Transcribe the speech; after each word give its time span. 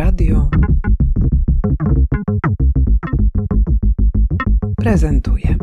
Radio 0.00 0.48
prezentuje. 4.76 5.56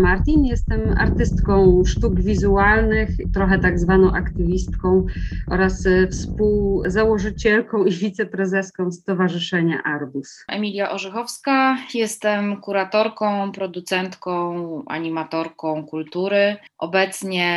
Martin, 0.00 0.44
jestem 0.44 0.94
artystką 0.98 1.82
sztuk 1.86 2.20
wizualnych, 2.20 3.10
trochę 3.34 3.58
tak 3.58 3.78
zwaną 3.78 4.12
aktywistką 4.12 5.06
oraz 5.48 5.86
e, 5.86 6.08
współzałożycielką 6.08 7.84
i 7.84 7.92
wiceprezeską 7.92 8.92
Stowarzyszenia 8.92 9.82
Arbus. 9.82 10.44
Emilia 10.48 10.90
Orzechowska, 10.90 11.78
jestem 11.94 12.60
kuratorką, 12.60 13.52
producentką, 13.52 14.54
animatorką 14.86 15.86
kultury. 15.86 16.56
Obecnie 16.78 17.50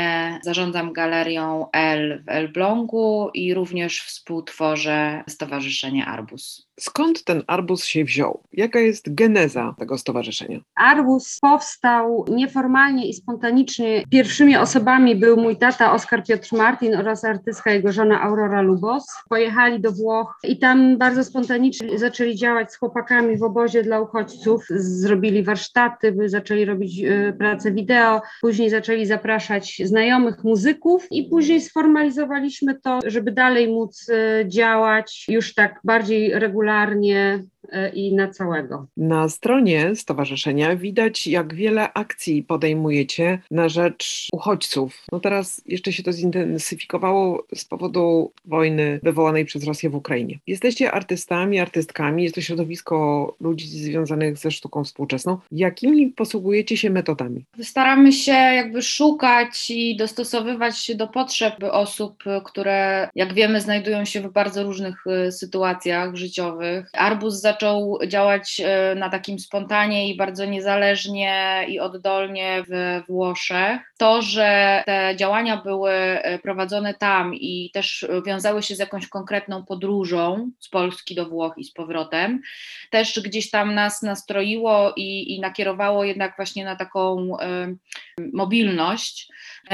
zarządzam 0.44 0.94
galerią 0.94 1.68
L 1.74 2.24
w 2.26 2.30
Elblągu 2.30 3.30
i 3.34 3.54
również 3.54 4.02
współtworzę 4.02 5.24
Stowarzyszenie 5.30 6.06
Arbus. 6.06 6.68
Skąd 6.80 7.24
ten 7.24 7.44
Arbus 7.48 7.86
się 7.86 8.04
wziął? 8.04 8.44
Jaka 8.54 8.80
jest 8.80 9.16
geneza 9.16 9.76
tego 9.80 9.98
stowarzyszenia? 9.98 10.60
Arbus 10.76 11.40
powstał 11.42 12.26
nieformalnie 12.30 13.08
i 13.08 13.14
spontanicznie. 13.14 14.04
Pierwszymi 14.10 14.58
osobami 14.58 15.16
był 15.16 15.38
mój 15.38 15.56
tata 15.56 15.94
Oskar 15.94 16.24
Piotr 16.24 16.50
Martin 16.52 16.96
oraz 16.96 17.26
artystka 17.26 17.72
jego 17.72 17.92
żona 17.92 18.22
Aurora 18.22 18.62
Lubos. 18.62 19.06
Pojechali 19.30 19.82
do 19.82 19.92
Włoch 19.92 20.40
i 20.44 20.60
tam 20.60 20.98
bardzo 20.98 21.24
spontanicznie 21.24 22.00
zaczęli 22.00 22.36
działać 22.36 22.72
z 22.72 22.78
chłopakami 22.78 23.38
w 23.38 23.44
obozie 23.44 23.84
dla 23.84 24.00
uchodźców. 24.00 24.66
Zrobili 24.70 25.44
warsztaty, 25.44 26.16
zaczęli 26.26 26.66
robić 26.66 27.04
y, 27.04 27.36
pracę 27.38 27.72
wideo, 27.72 28.22
później 28.42 28.70
zaczęli 28.70 29.06
zapraszać 29.06 29.82
znajomych 29.86 30.44
muzyków 30.44 31.08
i 31.12 31.24
później 31.24 31.62
sformalizowaliśmy 31.62 32.80
to, 32.80 33.00
żeby 33.06 33.32
dalej 33.32 33.68
móc 33.68 34.10
y, 34.10 34.46
działać 34.48 35.26
już 35.30 35.54
tak 35.54 35.80
bardziej 35.84 36.40
regularnie 36.40 36.63
regularnie 36.64 37.46
i 37.94 38.16
na 38.16 38.28
całego. 38.28 38.88
Na 38.98 39.30
stronie 39.30 39.96
stowarzyszenia 39.96 40.76
widać, 40.76 41.28
jak 41.28 41.54
wiele 41.54 41.94
akcji 41.94 42.44
podejmujecie 42.44 43.40
na 43.52 43.70
rzecz 43.70 44.28
uchodźców. 44.34 45.06
No 45.12 45.20
teraz 45.20 45.62
jeszcze 45.66 45.94
się 45.94 46.04
to 46.04 46.14
zintensyfikowało 46.14 47.46
z 47.56 47.66
powodu 47.66 48.32
wojny 48.46 49.00
wywołanej 49.04 49.46
przez 49.46 49.64
Rosję 49.64 49.90
w 49.90 49.96
Ukrainie. 49.96 50.40
Jesteście 50.48 50.92
artystami, 50.92 51.60
artystkami, 51.60 52.24
jest 52.24 52.36
to 52.36 52.42
środowisko 52.42 53.36
ludzi 53.40 53.68
związanych 53.68 54.38
ze 54.38 54.52
sztuką 54.52 54.84
współczesną. 54.84 55.38
Jakimi 55.52 56.08
posługujecie 56.08 56.78
się 56.78 56.90
metodami? 56.90 57.46
Staramy 57.62 58.12
się 58.12 58.32
jakby 58.32 58.82
szukać 58.82 59.70
i 59.70 59.98
dostosowywać 59.98 60.78
się 60.78 60.96
do 60.96 61.08
potrzeb 61.08 61.56
osób, 61.72 62.24
które, 62.46 63.10
jak 63.16 63.34
wiemy, 63.34 63.62
znajdują 63.62 64.06
się 64.06 64.22
w 64.22 64.32
bardzo 64.32 64.64
różnych 64.64 65.08
e, 65.08 65.32
sytuacjach 65.32 66.16
życiowych. 66.16 66.90
Arbus 66.94 67.42
zaczął 67.42 67.63
zaczął 67.64 68.00
działać 68.08 68.62
e, 68.66 68.96
na 68.96 69.10
takim 69.10 69.40
spontanie 69.40 70.10
i 70.10 70.18
bardzo 70.18 70.46
niezależnie 70.46 71.66
i 71.68 71.80
oddolnie 71.80 72.64
w 72.70 73.02
Włoszech. 73.08 73.82
To, 73.98 74.22
że 74.22 74.84
te 74.86 75.16
działania 75.16 75.58
były 75.58 75.92
e, 75.92 76.40
prowadzone 76.40 76.94
tam 76.94 77.36
i 77.36 77.70
też 77.74 78.08
wiązały 78.26 78.64
się 78.64 78.76
z 78.76 78.80
jakąś 78.80 79.08
konkretną 79.08 79.66
podróżą 79.66 80.52
z 80.60 80.70
Polski 80.70 81.16
do 81.16 81.26
Włoch 81.26 81.54
i 81.58 81.64
z 81.64 81.74
powrotem, 81.74 82.42
też 82.92 83.20
gdzieś 83.20 83.50
tam 83.50 83.74
nas 83.74 84.02
nastroiło 84.02 84.94
i, 84.96 85.36
i 85.36 85.40
nakierowało 85.40 86.04
jednak 86.04 86.36
właśnie 86.36 86.66
na 86.66 86.76
taką 86.76 87.38
y, 87.40 87.78
mobilność. 88.34 89.28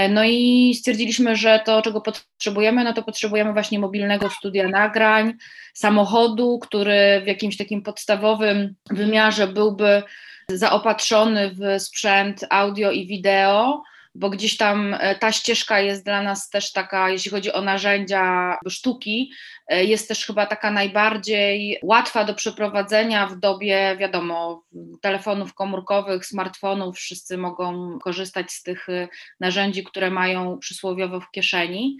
No 0.09 0.23
i 0.23 0.73
stwierdziliśmy, 0.75 1.35
że 1.35 1.61
to, 1.65 1.81
czego 1.81 2.01
potrzebujemy, 2.01 2.83
no 2.83 2.93
to 2.93 3.03
potrzebujemy 3.03 3.53
właśnie 3.53 3.79
mobilnego 3.79 4.29
studia 4.29 4.67
nagrań, 4.67 5.33
samochodu, 5.73 6.59
który 6.59 7.21
w 7.23 7.27
jakimś 7.27 7.57
takim 7.57 7.81
podstawowym 7.81 8.75
wymiarze 8.89 9.47
byłby 9.47 10.03
zaopatrzony 10.49 11.51
w 11.51 11.81
sprzęt 11.81 12.45
audio 12.49 12.91
i 12.91 13.07
wideo, 13.07 13.83
bo 14.15 14.29
gdzieś 14.29 14.57
tam 14.57 14.95
e, 14.99 15.15
ta 15.15 15.31
ścieżka 15.31 15.79
jest 15.79 16.05
dla 16.05 16.21
nas 16.23 16.49
też 16.49 16.71
taka, 16.71 17.09
jeśli 17.09 17.31
chodzi 17.31 17.53
o 17.53 17.61
narzędzia 17.61 18.57
sztuki, 18.69 19.31
e, 19.31 19.58
jest 19.69 20.07
też 20.07 20.25
chyba 20.25 20.45
taka 20.45 20.71
najbardziej 20.71 21.79
łatwa 21.83 22.23
do 22.23 22.33
przeprowadzenia 22.33 23.27
w 23.27 23.39
dobie, 23.39 23.95
wiadomo, 23.99 24.63
telefonów 25.01 25.53
komórkowych, 25.53 26.25
smartfonów, 26.25 26.95
wszyscy 26.95 27.37
mogą 27.37 27.99
korzystać 27.99 28.51
z 28.51 28.63
tych 28.63 28.89
e, 28.89 29.07
narzędzi, 29.39 29.83
które 29.83 30.11
mają 30.11 30.59
przysłowiowo 30.59 31.19
w 31.21 31.31
kieszeni. 31.31 31.97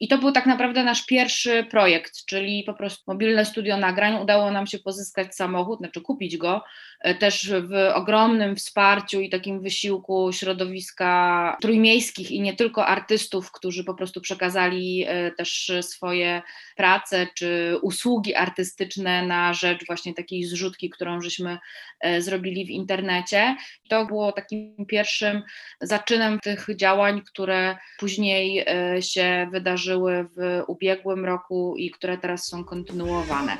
I 0.00 0.08
to 0.08 0.18
był 0.18 0.32
tak 0.32 0.46
naprawdę 0.46 0.84
nasz 0.84 1.06
pierwszy 1.06 1.66
projekt, 1.70 2.24
czyli 2.26 2.64
po 2.66 2.74
prostu 2.74 3.02
mobilne 3.06 3.44
studio 3.44 3.76
nagrań. 3.76 4.22
Udało 4.22 4.50
nam 4.50 4.66
się 4.66 4.78
pozyskać 4.78 5.34
samochód, 5.34 5.78
znaczy 5.78 6.00
kupić 6.00 6.36
go, 6.36 6.64
e, 7.00 7.14
też 7.14 7.50
w 7.50 7.72
ogromnym 7.94 8.56
wsparciu 8.56 9.20
i 9.20 9.30
takim 9.30 9.60
wysiłku 9.60 10.32
środowiska 10.32 11.56
trójmiejskich 11.60 12.30
i 12.30 12.40
nie 12.40 12.56
tylko 12.56 12.86
artystów, 12.86 13.52
którzy 13.52 13.84
po 13.84 13.94
prostu 13.94 14.20
przekazali 14.20 15.04
e, 15.08 15.30
też 15.30 15.72
swoje 15.80 16.42
prace 16.76 17.11
czy 17.34 17.78
usługi 17.82 18.34
artystyczne 18.34 19.26
na 19.26 19.54
rzecz 19.54 19.86
właśnie 19.86 20.14
takiej 20.14 20.44
zrzutki, 20.44 20.90
którą 20.90 21.20
żeśmy 21.20 21.58
e, 22.00 22.22
zrobili 22.22 22.66
w 22.66 22.70
internecie. 22.70 23.56
To 23.88 24.06
było 24.06 24.32
takim 24.32 24.86
pierwszym 24.88 25.42
zaczynem 25.80 26.40
tych 26.40 26.66
działań, 26.76 27.22
które 27.26 27.76
później 27.98 28.66
się 29.00 29.48
wydarzyły 29.52 29.72
wydarzyły 29.72 30.26
w 30.36 30.62
ubiegłym 30.66 31.24
roku 31.24 31.74
i 31.76 31.90
które 31.90 32.18
teraz 32.18 32.46
są 32.46 32.64
kontynuowane. 32.64 33.56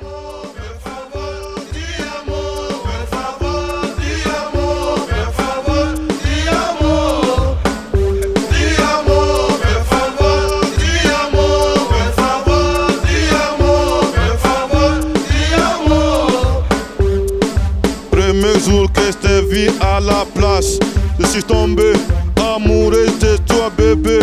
Suis 21.33 21.43
tombé 21.45 21.93
amoureux 22.37 23.07
de 23.19 23.37
toi 23.47 23.71
bébé. 23.75 24.19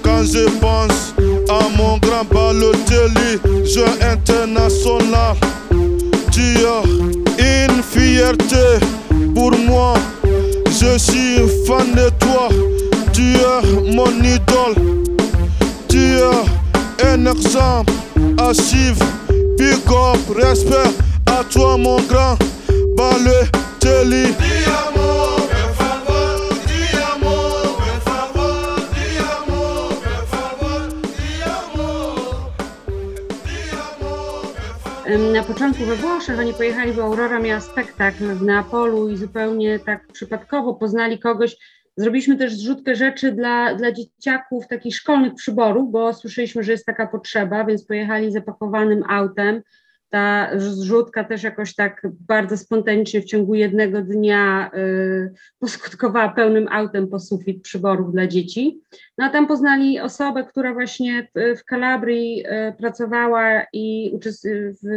Quand 0.00 0.22
je 0.22 0.48
pense 0.60 1.12
à 1.48 1.58
mon 1.76 1.98
grand 1.98 2.24
Balotelli, 2.32 3.40
jeu 3.64 3.84
international. 4.00 5.34
Tu 6.30 6.58
es 7.38 7.66
une 7.66 7.82
fierté 7.82 8.78
pour 9.34 9.58
moi. 9.66 9.94
Je 10.66 10.96
suis 10.96 11.38
fan 11.66 11.92
de 11.96 12.10
toi. 12.20 12.48
Tu 13.12 13.34
es 13.34 13.92
mon 13.92 14.12
idole. 14.22 14.76
Tu 15.88 15.98
es 15.98 17.06
un 17.08 17.26
exemple 17.26 17.92
à 18.38 18.54
suivre. 18.54 19.04
Big 19.58 19.82
up, 19.88 20.20
respect 20.40 20.94
à 21.26 21.42
toi, 21.42 21.76
mon 21.76 21.96
grand 22.02 22.15
na 35.18 35.42
początku 35.42 35.84
we 35.84 35.96
Włoszech, 35.96 36.38
oni 36.38 36.54
pojechali, 36.54 36.92
bo 36.92 37.02
Aurora 37.02 37.38
miała 37.38 37.60
spektakl 37.60 38.34
w 38.34 38.42
Neapolu 38.42 39.10
i 39.10 39.16
zupełnie 39.16 39.78
tak 39.78 40.06
przypadkowo 40.12 40.74
poznali 40.74 41.18
kogoś. 41.18 41.56
Zrobiliśmy 41.96 42.36
też 42.36 42.54
zrzutkę 42.54 42.96
rzeczy 42.96 43.32
dla, 43.32 43.74
dla 43.74 43.92
dzieciaków, 43.92 44.68
takich 44.68 44.96
szkolnych 44.96 45.34
przyborów, 45.34 45.90
bo 45.90 46.14
słyszeliśmy, 46.14 46.62
że 46.62 46.72
jest 46.72 46.86
taka 46.86 47.06
potrzeba, 47.06 47.64
więc 47.64 47.86
pojechali 47.86 48.32
zapakowanym 48.32 49.02
autem 49.08 49.62
ta 50.10 50.50
zrzutka 50.56 51.24
też 51.24 51.42
jakoś 51.42 51.74
tak 51.74 52.06
bardzo 52.28 52.56
spontanicznie 52.56 53.20
w 53.20 53.24
ciągu 53.24 53.54
jednego 53.54 54.02
dnia 54.02 54.70
y, 54.74 55.32
poskutkowała 55.58 56.28
pełnym 56.28 56.68
autem 56.70 57.08
po 57.08 57.20
sufit 57.20 57.62
przyborów 57.62 58.12
dla 58.12 58.26
dzieci. 58.26 58.80
No 59.18 59.24
a 59.24 59.30
tam 59.30 59.46
poznali 59.46 60.00
osobę, 60.00 60.44
która 60.44 60.74
właśnie 60.74 61.28
w 61.34 61.64
Kalabrii 61.64 62.46
y, 62.46 62.72
pracowała 62.78 63.66
i 63.72 64.18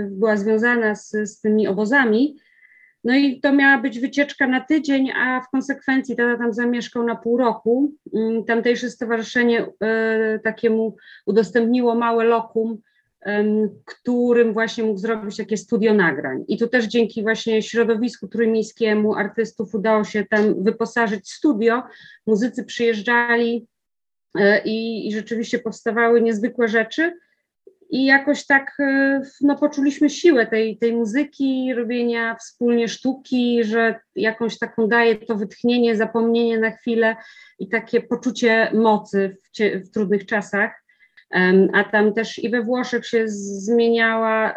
była 0.09 0.37
związana 0.37 0.95
z, 0.95 1.09
z 1.09 1.41
tymi 1.41 1.67
obozami. 1.67 2.35
No 3.03 3.15
i 3.15 3.39
to 3.39 3.53
miała 3.53 3.77
być 3.81 3.99
wycieczka 3.99 4.47
na 4.47 4.61
tydzień, 4.61 5.11
a 5.11 5.41
w 5.41 5.49
konsekwencji 5.49 6.15
tata 6.15 6.37
tam 6.37 6.53
zamieszkał 6.53 7.03
na 7.03 7.15
pół 7.15 7.37
roku. 7.37 7.93
Y, 8.07 8.43
tamtejsze 8.47 8.89
stowarzyszenie 8.89 9.65
y, 9.65 10.39
takiemu 10.43 10.95
udostępniło 11.25 11.95
małe 11.95 12.23
lokum 12.23 12.77
którym 13.85 14.53
właśnie 14.53 14.83
mógł 14.83 14.99
zrobić 14.99 15.37
takie 15.37 15.57
studio 15.57 15.93
nagrań. 15.93 16.43
I 16.47 16.57
tu 16.57 16.67
też 16.67 16.85
dzięki 16.85 17.21
właśnie 17.21 17.61
środowisku 17.61 18.27
trójmiejskiemu 18.27 19.15
artystów 19.15 19.75
udało 19.75 20.03
się 20.03 20.25
tam 20.25 20.63
wyposażyć 20.63 21.31
studio. 21.31 21.83
Muzycy 22.27 22.63
przyjeżdżali 22.63 23.67
e, 24.39 24.61
i, 24.63 25.07
i 25.07 25.13
rzeczywiście 25.13 25.59
powstawały 25.59 26.21
niezwykłe 26.21 26.67
rzeczy. 26.67 27.13
I 27.89 28.05
jakoś 28.05 28.45
tak 28.45 28.73
e, 28.79 29.21
no, 29.41 29.55
poczuliśmy 29.55 30.09
siłę 30.09 30.47
tej, 30.47 30.77
tej 30.77 30.93
muzyki, 30.93 31.73
robienia 31.73 32.35
wspólnie 32.35 32.87
sztuki, 32.87 33.63
że 33.63 33.99
jakąś 34.15 34.57
taką 34.57 34.87
daje 34.87 35.15
to 35.15 35.35
wytchnienie, 35.35 35.95
zapomnienie 35.95 36.59
na 36.59 36.71
chwilę 36.71 37.15
i 37.59 37.69
takie 37.69 38.01
poczucie 38.01 38.71
mocy 38.73 39.37
w, 39.43 39.59
w 39.87 39.91
trudnych 39.91 40.25
czasach 40.25 40.71
a 41.73 41.83
tam 41.83 42.13
też 42.13 42.39
i 42.39 42.49
we 42.49 42.63
Włoszech 42.63 43.07
się 43.07 43.23
zmieniała 43.27 44.55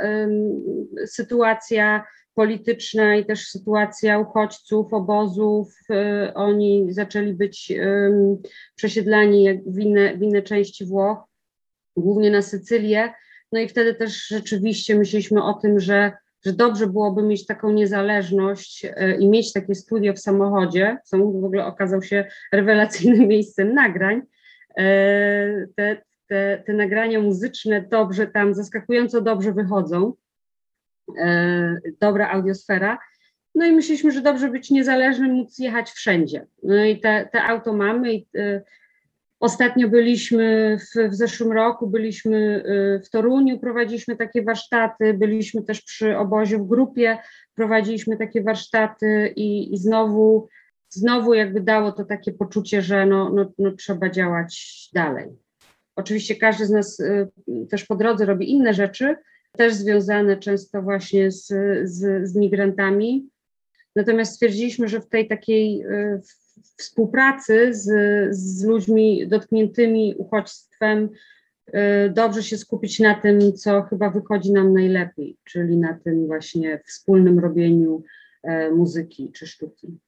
sytuacja 1.06 2.04
polityczna 2.34 3.16
i 3.16 3.24
też 3.24 3.46
sytuacja 3.46 4.18
uchodźców, 4.18 4.92
obozów. 4.92 5.74
E, 5.90 6.32
oni 6.34 6.86
zaczęli 6.92 7.34
być 7.34 7.72
przesiedlani 8.74 9.60
w 9.66 9.78
inne, 9.78 10.16
w 10.16 10.22
inne 10.22 10.42
części 10.42 10.84
Włoch, 10.84 11.18
głównie 11.96 12.30
na 12.30 12.42
Sycylię. 12.42 13.12
No 13.52 13.60
i 13.60 13.68
wtedy 13.68 13.94
też 13.94 14.26
rzeczywiście 14.26 14.94
myśleliśmy 14.94 15.44
o 15.44 15.54
tym, 15.54 15.80
że, 15.80 16.12
że 16.44 16.52
dobrze 16.52 16.86
byłoby 16.86 17.22
mieć 17.22 17.46
taką 17.46 17.72
niezależność 17.72 18.84
e, 18.84 19.16
i 19.16 19.28
mieć 19.28 19.52
takie 19.52 19.74
studio 19.74 20.12
w 20.12 20.18
samochodzie. 20.18 20.98
Samochód 21.04 21.40
w 21.40 21.44
ogóle 21.44 21.66
okazał 21.66 22.02
się 22.02 22.24
rewelacyjnym 22.52 23.28
miejscem 23.28 23.74
nagrań. 23.74 24.22
E, 24.78 25.66
te, 25.76 26.02
te, 26.32 26.62
te 26.66 26.72
nagrania 26.72 27.20
muzyczne 27.20 27.82
dobrze 27.90 28.26
tam, 28.26 28.54
zaskakująco 28.54 29.20
dobrze 29.20 29.52
wychodzą, 29.52 30.12
e, 31.18 31.76
dobra 32.00 32.30
audiosfera. 32.30 32.98
No 33.54 33.66
i 33.66 33.72
myśleliśmy, 33.72 34.10
że 34.10 34.20
dobrze 34.20 34.48
być 34.48 34.70
niezależnym, 34.70 35.32
móc 35.32 35.58
jechać 35.58 35.90
wszędzie. 35.90 36.46
No 36.62 36.84
i 36.84 37.00
te, 37.00 37.28
te 37.32 37.42
auto 37.42 37.72
mamy. 37.72 38.14
I, 38.14 38.26
e, 38.36 38.62
ostatnio 39.40 39.88
byliśmy 39.88 40.76
w, 40.78 41.10
w 41.10 41.14
zeszłym 41.14 41.52
roku, 41.52 41.86
byliśmy 41.86 42.64
e, 42.64 43.00
w 43.00 43.10
Toruniu, 43.10 43.58
prowadziliśmy 43.58 44.16
takie 44.16 44.42
warsztaty, 44.42 45.14
byliśmy 45.14 45.62
też 45.62 45.82
przy 45.82 46.18
obozie 46.18 46.58
w 46.58 46.66
grupie, 46.66 47.18
prowadziliśmy 47.54 48.16
takie 48.16 48.42
warsztaty 48.42 49.32
i, 49.36 49.74
i 49.74 49.78
znowu, 49.78 50.48
znowu 50.88 51.34
jakby 51.34 51.60
dało 51.60 51.92
to 51.92 52.04
takie 52.04 52.32
poczucie, 52.32 52.82
że 52.82 53.06
no, 53.06 53.30
no, 53.34 53.52
no 53.58 53.72
trzeba 53.72 54.10
działać 54.10 54.90
dalej. 54.94 55.41
Oczywiście 55.96 56.36
każdy 56.36 56.66
z 56.66 56.70
nas 56.70 57.00
y, 57.00 57.28
też 57.70 57.84
po 57.84 57.96
drodze 57.96 58.26
robi 58.26 58.50
inne 58.50 58.74
rzeczy, 58.74 59.16
też 59.56 59.74
związane 59.74 60.36
często 60.36 60.82
właśnie 60.82 61.30
z, 61.30 61.46
z, 61.84 62.28
z 62.28 62.36
migrantami. 62.36 63.28
Natomiast 63.96 64.34
stwierdziliśmy, 64.34 64.88
że 64.88 65.00
w 65.00 65.08
tej 65.08 65.28
takiej 65.28 65.82
y, 65.82 66.20
współpracy 66.76 67.74
z, 67.74 67.86
z 68.36 68.64
ludźmi 68.64 69.28
dotkniętymi 69.28 70.14
uchodźstwem 70.18 71.08
y, 71.68 71.72
dobrze 72.10 72.42
się 72.42 72.58
skupić 72.58 73.00
na 73.00 73.14
tym, 73.14 73.52
co 73.52 73.82
chyba 73.82 74.10
wychodzi 74.10 74.52
nam 74.52 74.72
najlepiej, 74.72 75.36
czyli 75.44 75.76
na 75.76 75.98
tym 76.04 76.26
właśnie 76.26 76.80
wspólnym 76.86 77.38
robieniu 77.38 78.02
muzyki 78.72 79.32
czy 79.32 79.46
sztuki. 79.46 79.98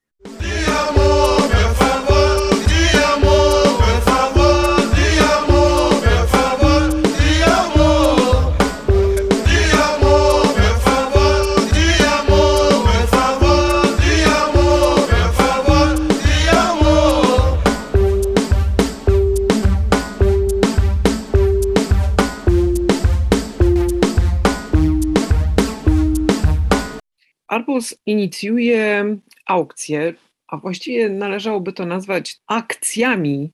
Arbus 27.75 27.95
inicjuje 28.07 29.05
aukcje, 29.47 30.15
a 30.49 30.57
właściwie 30.57 31.09
należałoby 31.09 31.73
to 31.73 31.87
nazwać 31.87 32.41
akcjami, 32.47 33.53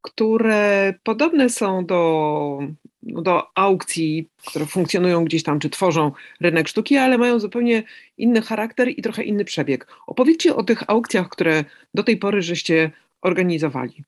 które 0.00 0.94
podobne 1.02 1.50
są 1.50 1.86
do, 1.86 2.58
do 3.02 3.58
aukcji, 3.58 4.28
które 4.46 4.66
funkcjonują 4.66 5.24
gdzieś 5.24 5.42
tam, 5.42 5.60
czy 5.60 5.70
tworzą 5.70 6.12
rynek 6.40 6.68
sztuki, 6.68 6.96
ale 6.96 7.18
mają 7.18 7.38
zupełnie 7.38 7.82
inny 8.16 8.42
charakter 8.42 8.88
i 8.88 9.02
trochę 9.02 9.22
inny 9.22 9.44
przebieg. 9.44 9.86
Opowiedzcie 10.06 10.56
o 10.56 10.62
tych 10.62 10.90
aukcjach, 10.90 11.28
które 11.28 11.64
do 11.94 12.02
tej 12.02 12.16
pory 12.16 12.42
żeście 12.42 12.90
organizowali. 13.20 14.04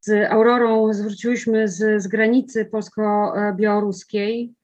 Z 0.00 0.30
Aurorą 0.30 0.92
zwróciłyśmy 0.92 1.68
z, 1.68 2.02
z 2.02 2.08
granicy 2.08 2.64
polsko-białoruskiej 2.64 4.54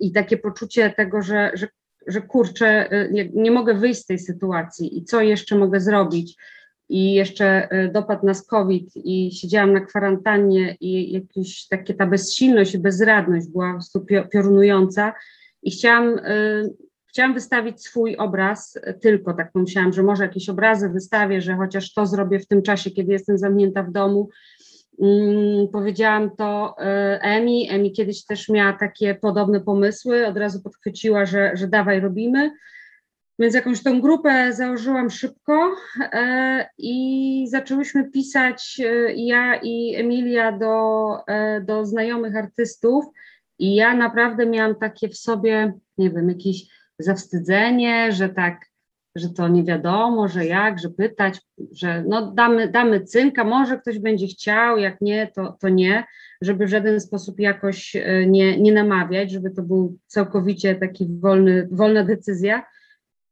i 0.00 0.12
takie 0.12 0.36
poczucie 0.36 0.90
tego, 0.90 1.22
że, 1.22 1.50
że 1.54 1.68
że 2.08 2.22
kurczę, 2.22 2.92
y, 2.92 3.30
nie, 3.34 3.50
mogę 3.50 3.74
wyjść 3.74 4.00
z 4.00 4.06
tej 4.06 4.18
sytuacji 4.18 4.98
i 4.98 5.04
co 5.04 5.20
jeszcze 5.20 5.58
mogę 5.58 5.80
zrobić. 5.80 6.36
I 6.88 7.14
jeszcze 7.14 7.68
y, 7.72 7.90
dopadł 7.92 8.26
nas 8.26 8.46
COVID 8.46 8.96
i 8.96 9.30
siedziałam 9.32 9.72
na 9.72 9.80
kwarantannie 9.80 10.76
i 10.80 11.12
jakieś 11.12 11.66
takie 11.68 11.94
ta 11.94 12.06
bezsilność 12.06 12.74
i 12.74 12.78
bezradność 12.78 13.48
była 13.48 13.66
po 13.66 13.74
prostu 13.74 14.06
piorunująca 14.32 15.14
i 15.62 15.70
chciałam, 15.70 16.18
y, 16.18 16.74
chciałam 17.08 17.34
wystawić 17.34 17.82
swój 17.82 18.16
obraz 18.16 18.78
tylko, 19.00 19.34
tak 19.34 19.52
pomyślałam, 19.52 19.92
że 19.92 20.02
może 20.02 20.22
jakieś 20.22 20.48
obrazy 20.48 20.88
wystawię, 20.88 21.40
że 21.40 21.56
chociaż 21.56 21.92
to 21.92 22.06
zrobię 22.06 22.38
w 22.38 22.46
tym 22.46 22.62
czasie, 22.62 22.90
kiedy 22.90 23.12
jestem 23.12 23.38
zamknięta 23.38 23.82
w 23.82 23.92
domu, 23.92 24.28
powiedziałam 25.72 26.36
to 26.36 26.74
e, 26.78 27.20
Emi. 27.22 27.70
Emi 27.70 27.92
kiedyś 27.92 28.24
też 28.24 28.48
miała 28.48 28.72
takie 28.72 29.14
podobne 29.14 29.60
pomysły, 29.60 30.26
od 30.26 30.36
razu 30.36 30.62
podchwyciła, 30.62 31.26
że, 31.26 31.50
że 31.54 31.68
dawaj 31.68 32.00
robimy. 32.00 32.50
Więc 33.38 33.54
jakąś 33.54 33.82
tą 33.82 34.00
grupę 34.00 34.52
założyłam 34.52 35.10
szybko 35.10 35.70
e, 36.12 36.68
i 36.78 37.46
zaczęłyśmy 37.50 38.10
pisać 38.10 38.80
e, 38.84 39.14
ja 39.14 39.60
i 39.62 39.94
Emilia 39.96 40.52
do, 40.52 41.16
do 41.62 41.86
znajomych 41.86 42.36
artystów. 42.36 43.04
I 43.58 43.74
ja 43.74 43.94
naprawdę 43.94 44.46
miałam 44.46 44.74
takie 44.74 45.08
w 45.08 45.16
sobie, 45.16 45.72
nie 45.98 46.10
wiem, 46.10 46.28
jakieś 46.28 46.66
zawstydzenie, 46.98 48.12
że 48.12 48.28
tak 48.28 48.60
że 49.16 49.28
to 49.28 49.48
nie 49.48 49.64
wiadomo, 49.64 50.28
że 50.28 50.46
jak, 50.46 50.78
że 50.78 50.90
pytać, 50.90 51.40
że 51.72 52.04
no 52.08 52.32
damy, 52.32 52.68
damy 52.68 53.00
cynka, 53.00 53.44
może 53.44 53.78
ktoś 53.78 53.98
będzie 53.98 54.26
chciał, 54.26 54.78
jak 54.78 55.00
nie, 55.00 55.26
to, 55.34 55.56
to 55.60 55.68
nie, 55.68 56.04
żeby 56.40 56.66
w 56.66 56.70
żaden 56.70 57.00
sposób 57.00 57.40
jakoś 57.40 57.96
e, 57.96 58.26
nie, 58.26 58.60
nie 58.60 58.72
namawiać, 58.72 59.30
żeby 59.30 59.50
to 59.50 59.62
był 59.62 59.98
całkowicie 60.06 60.74
taki 60.74 61.08
wolny, 61.20 61.68
wolna 61.70 62.04
decyzja. 62.04 62.62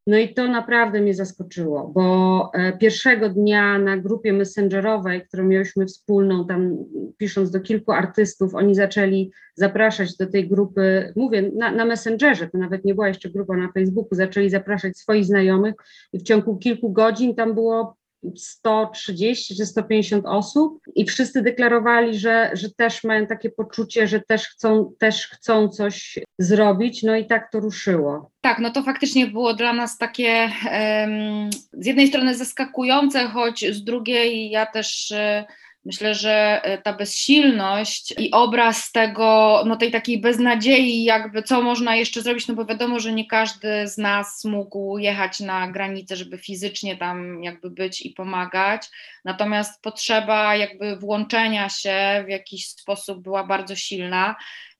No 0.06 0.18
i 0.18 0.34
to 0.34 0.48
naprawdę 0.48 1.00
mnie 1.00 1.14
zaskoczyło, 1.14 1.88
bo 1.88 2.50
e, 2.54 2.78
pierwszego 2.78 3.28
dnia 3.28 3.78
na 3.78 3.96
grupie 3.96 4.32
messengerowej, 4.32 5.26
którą 5.26 5.44
mieliśmy 5.44 5.86
wspólną, 5.86 6.46
tam 6.46 6.76
pisząc 7.16 7.50
do 7.50 7.60
kilku 7.60 7.92
artystów, 7.92 8.54
oni 8.54 8.74
zaczęli 8.74 9.30
zapraszać 9.54 10.16
do 10.16 10.26
tej 10.26 10.48
grupy, 10.48 11.12
mówię, 11.16 11.50
na, 11.54 11.72
na 11.72 11.84
Messengerze, 11.84 12.48
to 12.48 12.58
nawet 12.58 12.84
nie 12.84 12.94
była 12.94 13.08
jeszcze 13.08 13.30
grupa 13.30 13.56
na 13.56 13.72
Facebooku, 13.72 14.08
zaczęli 14.12 14.50
zapraszać 14.50 14.98
swoich 14.98 15.24
znajomych 15.24 15.74
i 16.12 16.18
w 16.18 16.22
ciągu 16.22 16.56
kilku 16.56 16.92
godzin 16.92 17.34
tam 17.34 17.54
było 17.54 17.96
130 18.36 19.56
czy 19.56 19.66
150 19.66 20.24
osób 20.26 20.80
i 20.94 21.04
wszyscy 21.04 21.42
deklarowali, 21.42 22.18
że, 22.18 22.50
że 22.52 22.70
też 22.70 23.04
mają 23.04 23.26
takie 23.26 23.50
poczucie, 23.50 24.08
że 24.08 24.20
też 24.20 24.48
chcą, 24.48 24.92
też 24.98 25.28
chcą 25.28 25.68
coś 25.68 26.18
zrobić, 26.38 27.02
no 27.02 27.16
i 27.16 27.26
tak 27.26 27.52
to 27.52 27.60
ruszyło. 27.60 28.30
Tak, 28.40 28.58
no 28.58 28.70
to 28.70 28.82
faktycznie 28.82 29.26
było 29.26 29.54
dla 29.54 29.72
nas 29.72 29.98
takie 29.98 30.50
z 31.72 31.86
jednej 31.86 32.08
strony 32.08 32.34
zaskakujące, 32.34 33.28
choć 33.28 33.64
z 33.74 33.84
drugiej 33.84 34.50
ja 34.50 34.66
też 34.66 35.10
um, 35.10 35.44
Myślę, 35.86 36.14
że 36.14 36.60
e, 36.64 36.78
ta 36.78 36.92
bezsilność 36.92 38.14
i 38.18 38.30
obraz 38.30 38.92
tego, 38.92 39.62
no 39.66 39.76
tej 39.76 39.90
takiej 39.90 40.20
beznadziei, 40.20 41.04
jakby 41.04 41.42
co 41.42 41.62
można 41.62 41.96
jeszcze 41.96 42.22
zrobić, 42.22 42.48
no 42.48 42.54
bo 42.54 42.64
wiadomo, 42.64 43.00
że 43.00 43.12
nie 43.12 43.26
każdy 43.26 43.88
z 43.88 43.98
nas 43.98 44.44
mógł 44.44 44.98
jechać 44.98 45.40
na 45.40 45.70
granicę, 45.70 46.16
żeby 46.16 46.38
fizycznie 46.38 46.96
tam 46.96 47.44
jakby 47.44 47.70
być 47.70 48.06
i 48.06 48.10
pomagać. 48.10 48.88
Natomiast 49.24 49.82
potrzeba 49.82 50.56
jakby 50.56 50.96
włączenia 50.96 51.68
się 51.68 52.24
w 52.26 52.28
jakiś 52.28 52.68
sposób 52.68 53.22
była 53.22 53.44
bardzo 53.44 53.76
silna 53.76 54.36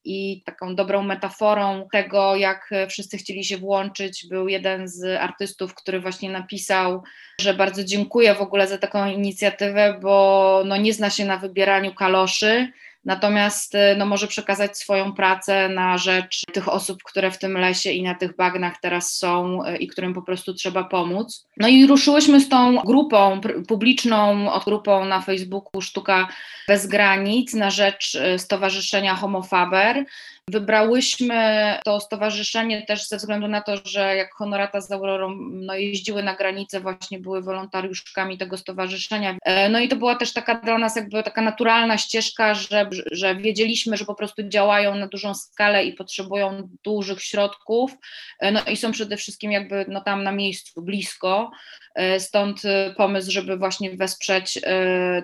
i 0.07 0.43
taką 0.45 0.75
dobrą 0.75 1.03
metaforą 1.03 1.89
tego, 1.93 2.37
jak 2.37 2.71
wszyscy 2.89 3.19
chcieli 3.19 3.45
się 3.45 3.59
włączyć, 3.59 4.27
był 4.31 4.49
jeden 4.49 4.89
z 4.89 5.21
artystów, 5.21 5.75
który 5.75 6.01
właśnie 6.01 6.31
napisał, 6.31 7.03
że 7.41 7.55
bardzo 7.55 7.85
dziękuję 7.85 8.35
w 8.35 8.41
ogóle 8.41 8.67
za 8.67 8.79
taką 8.79 9.07
inicjatywę, 9.07 9.99
bo 10.03 10.63
no 10.67 10.77
nie 10.77 10.93
zna 10.93 11.11
się 11.11 11.25
na 11.25 11.37
wybieraniu 11.37 11.95
kaloszy, 11.95 12.73
natomiast 13.07 13.73
no, 13.97 14.07
może 14.07 14.27
przekazać 14.27 14.79
swoją 14.79 15.13
pracę 15.13 15.69
na 15.69 15.99
rzecz 15.99 16.43
tych 16.53 16.69
osób, 16.69 17.03
które 17.03 17.31
w 17.31 17.39
tym 17.39 17.59
lesie 17.59 17.91
i 17.91 18.03
na 18.03 18.15
tych 18.15 18.37
bagnach 18.37 18.75
teraz 18.83 19.17
są 19.17 19.61
i 19.81 19.87
którym 19.87 20.15
po 20.15 20.23
prostu 20.23 20.55
trzeba 20.55 20.85
pomóc. 20.85 21.47
No 21.57 21.69
i 21.69 21.87
ruszyłyśmy 21.87 22.41
z 22.41 22.49
tą 22.49 22.77
grupą 22.77 23.41
publiczną, 23.69 24.51
grupą 24.65 25.05
na 25.05 25.21
Facebooku 25.21 25.81
Sztuka 25.81 26.29
Bez 26.69 26.87
Granic 26.87 27.55
na 27.55 27.71
rzecz 27.71 28.19
Stowarzyszenia 28.37 29.15
Homofaber. 29.15 30.05
Wybrałyśmy 30.51 31.75
to 31.85 32.01
stowarzyszenie 32.01 32.83
też 32.83 33.09
ze 33.09 33.17
względu 33.17 33.49
na 33.49 33.61
to, 33.61 33.77
że 33.85 34.17
jak 34.17 34.35
Honorata 34.35 34.81
z 34.81 34.93
Aurorą 34.93 35.37
no, 35.41 35.75
jeździły 35.75 36.23
na 36.23 36.35
granicę, 36.35 36.81
właśnie 36.81 37.19
były 37.19 37.43
wolontariuszkami 37.43 38.39
tego 38.39 38.59
stowarzyszenia. 38.59 39.37
E, 39.43 39.69
no 39.69 39.81
i 39.81 39.89
to 39.89 39.97
była 39.97 40.15
też 40.15 40.33
taka 40.33 40.55
dla 40.55 40.79
nas 40.79 40.97
jakby 40.97 41.23
taka 41.23 41.43
naturalna 41.43 41.99
ścieżka, 41.99 42.55
że, 42.55 42.91
że 43.13 43.37
wiedzieliśmy, 43.37 43.97
że 43.97 44.05
po 44.05 44.15
prostu 44.15 44.49
działają 44.49 44.95
na 44.95 45.07
dużą 45.07 45.35
skalę 45.35 45.85
i 45.85 45.93
potrzebują 45.93 46.69
dużych 46.85 47.23
środków, 47.23 47.93
e, 48.41 48.53
no 48.53 48.65
i 48.65 48.77
są 48.77 48.93
przede 48.93 49.17
wszystkim 49.17 49.53
jakby 49.53 49.85
no, 49.89 50.01
tam 50.01 50.23
na 50.23 50.33
miejscu, 50.33 50.83
blisko. 50.83 51.51
E, 51.95 52.21
stąd 52.21 52.63
pomysł, 52.97 53.31
żeby 53.31 53.57
właśnie 53.57 53.97
wesprzeć 53.97 54.61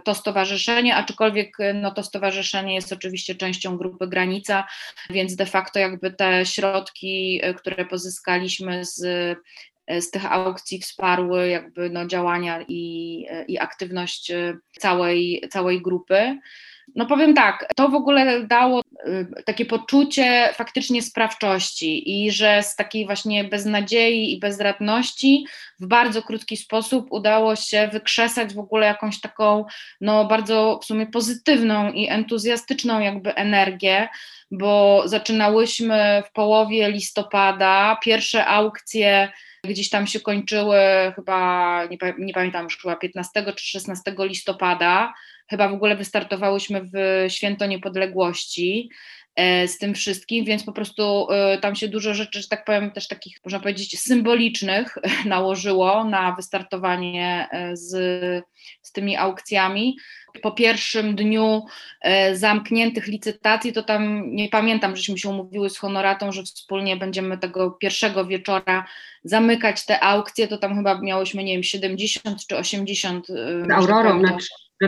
to 0.05 0.15
stowarzyszenie, 0.15 0.97
aczkolwiek 0.97 1.57
no, 1.75 1.91
to 1.91 2.03
stowarzyszenie 2.03 2.75
jest 2.75 2.93
oczywiście 2.93 3.35
częścią 3.35 3.77
grupy 3.77 4.07
Granica, 4.07 4.67
więc 5.13 5.37
de 5.37 5.47
facto 5.47 5.79
jakby 5.79 6.11
te 6.11 6.47
środki, 6.47 7.41
e, 7.43 7.55
które 7.55 7.85
pozyskaliśmy 7.85 8.85
z, 8.85 9.05
e, 9.87 10.01
z 10.01 10.11
tych 10.11 10.33
aukcji 10.33 10.81
wsparły 10.81 11.49
jakby 11.49 11.91
no 11.91 12.07
działania 12.07 12.65
i, 12.69 13.27
e, 13.31 13.45
i 13.45 13.59
aktywność 13.59 14.33
całej, 14.79 15.45
całej 15.51 15.83
grupy. 15.83 16.39
No 16.97 17.07
powiem 17.07 17.35
tak, 17.35 17.67
to 17.77 17.89
w 17.89 17.95
ogóle 17.95 18.47
dało 18.47 18.83
takie 19.45 19.67
poczucie 19.67 20.49
faktycznie 20.55 21.03
sprawczości 21.03 22.25
i 22.25 22.31
że 22.31 22.63
z 22.63 22.77
takiej 22.77 23.07
właśnie 23.07 23.45
beznadziei 23.45 24.33
i 24.33 24.41
bezradności 24.41 25.47
w 25.81 25.87
bardzo 25.87 26.23
krótki 26.23 26.57
sposób 26.57 27.07
udało 27.11 27.57
się 27.57 27.89
wykrzesać 27.93 28.55
w 28.55 28.59
ogóle 28.59 28.87
jakąś 28.87 29.21
taką 29.21 29.65
no 30.01 30.25
bardzo 30.25 30.81
w 30.83 30.85
sumie 30.85 31.07
pozytywną 31.07 31.93
i 31.93 32.09
entuzjastyczną 32.09 33.01
jakby 33.01 33.35
energię, 33.35 34.09
bo 34.51 35.03
zaczynałyśmy 35.05 36.23
w 36.27 36.33
połowie 36.33 36.91
listopada, 36.91 37.99
pierwsze 38.03 38.47
aukcje 38.47 39.33
gdzieś 39.65 39.91
tam 39.91 40.07
się 40.07 40.21
kończyły 40.21 40.79
chyba, 41.15 41.85
nie, 41.85 41.99
nie, 42.19 42.33
pamiętam 42.33 42.65
już, 42.65 42.79
chyba 42.79 42.97
15 42.97 43.45
czy 43.57 43.67
16 43.67 44.15
listopada, 44.19 45.13
chyba 45.51 45.69
w 45.69 45.73
ogóle 45.73 45.97
wystartowałyśmy 45.97 46.81
w 46.95 47.27
Święto 47.33 47.67
Niepodległości 47.67 48.91
e, 49.37 49.69
z 49.69 49.79
tym 49.79 49.95
wszystkim, 49.95 50.45
więc 50.45 50.65
po 50.65 50.73
prostu 50.73 51.27
e, 51.31 51.59
tam 51.59 51.77
się 51.77 51.89
dużo 51.89 52.15
rzeczy, 52.15 52.43
że 52.43 52.49
tak 52.49 52.65
powiem, 52.65 52.91
też 52.91 53.09
takich, 53.09 53.37
można 53.45 53.61
powiedzieć, 53.61 54.01
symbolicznych 54.01 54.99
nałożyło 55.27 56.05
na 56.05 56.33
wystartowanie 56.33 57.49
e, 57.53 57.77
z, 57.77 57.91
z 58.83 58.93
tymi 58.93 59.17
aukcjami 59.17 59.97
po 60.43 60.53
pierwszym 60.53 61.17
dniu 61.17 61.65
zamkniętych 62.33 63.07
licytacji, 63.07 63.73
to 63.73 63.83
tam 63.83 64.23
nie 64.35 64.49
pamiętam, 64.49 64.97
żeśmy 64.97 65.19
się 65.19 65.29
umówiły 65.29 65.71
z 65.71 65.79
Honoratą, 65.79 66.33
że 66.33 66.43
wspólnie 66.43 66.97
będziemy 66.97 67.39
tego 67.39 67.71
pierwszego 67.71 68.27
wieczora 68.27 68.85
zamykać 69.25 69.87
te 69.87 70.01
aukcje, 70.01 70.49
to 70.49 70.59
tam 70.59 70.77
chyba 70.77 71.01
miałyśmy, 71.01 71.45
nie 71.45 71.53
wiem, 71.53 71.63
70 71.63 72.47
czy 72.47 72.57
80. 72.57 73.27
Z 73.27 73.71
Aurorą 73.71 74.21
na, 74.21 74.31
na 74.31 74.39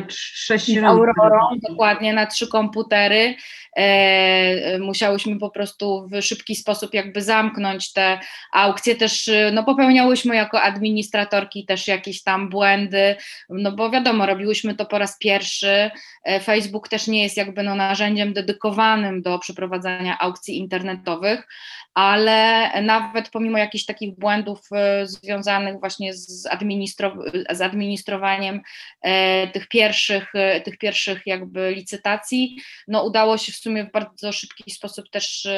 sześć 0.08 0.78
Aurorą, 0.78 1.38
dokładnie, 1.68 2.12
na 2.12 2.26
trzy 2.26 2.48
komputery. 2.48 3.34
E, 3.76 4.78
musiałyśmy 4.78 5.38
po 5.38 5.50
prostu 5.50 6.08
w 6.08 6.22
szybki 6.22 6.56
sposób 6.56 6.94
jakby 6.94 7.22
zamknąć 7.22 7.92
te 7.92 8.20
aukcje. 8.52 8.96
Też 8.96 9.30
no, 9.52 9.64
popełniałyśmy 9.64 10.36
jako 10.36 10.62
administratorki 10.62 11.66
też 11.66 11.88
jakieś 11.88 12.22
tam 12.22 12.48
błędy, 12.48 13.16
no 13.48 13.72
bo 13.72 13.90
wiadomo, 13.90 14.26
robiłyśmy 14.26 14.74
to 14.74 14.86
po 14.86 14.98
raz 14.98 15.18
pierwszy. 15.18 15.90
E, 16.24 16.40
Facebook 16.40 16.88
też 16.88 17.06
nie 17.06 17.22
jest 17.22 17.36
jakby 17.36 17.62
no, 17.62 17.74
narzędziem 17.74 18.32
dedykowanym 18.32 19.22
do 19.22 19.38
przeprowadzania 19.38 20.18
aukcji 20.18 20.58
internetowych, 20.58 21.46
ale 21.94 22.70
nawet 22.82 23.30
pomimo 23.30 23.58
jakichś 23.58 23.84
takich 23.84 24.18
błędów 24.18 24.60
e, 24.72 25.06
związanych 25.06 25.80
właśnie 25.80 26.14
z, 26.14 26.46
administro, 26.46 27.16
z 27.50 27.60
administrowaniem 27.60 28.60
e, 29.02 29.48
tych 29.48 29.68
pierwszych, 29.68 30.34
e, 30.34 30.60
tych 30.60 30.78
pierwszych 30.78 31.22
jakby 31.26 31.74
licytacji, 31.74 32.56
no 32.88 33.04
udało 33.04 33.38
się 33.38 33.52
w 33.52 33.56
sumie 33.56 33.84
w 33.84 33.92
bardzo 33.92 34.32
szybki 34.32 34.70
sposób 34.70 35.10
też 35.10 35.48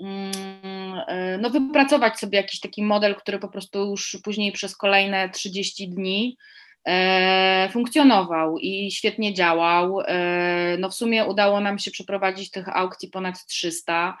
mm, 0.00 0.32
no, 1.40 1.50
wypracować 1.50 2.18
sobie 2.18 2.38
jakiś 2.38 2.60
taki 2.60 2.82
model, 2.82 3.14
który 3.14 3.38
po 3.38 3.48
prostu 3.48 3.90
już 3.90 4.18
później 4.24 4.52
przez 4.52 4.76
kolejne 4.76 5.30
30 5.30 5.88
dni 5.88 6.36
funkcjonował 7.70 8.58
i 8.58 8.90
świetnie 8.90 9.34
działał. 9.34 9.98
No 10.78 10.90
w 10.90 10.94
sumie 10.94 11.24
udało 11.24 11.60
nam 11.60 11.78
się 11.78 11.90
przeprowadzić 11.90 12.50
tych 12.50 12.76
aukcji 12.76 13.10
ponad 13.10 13.46
300. 13.46 14.16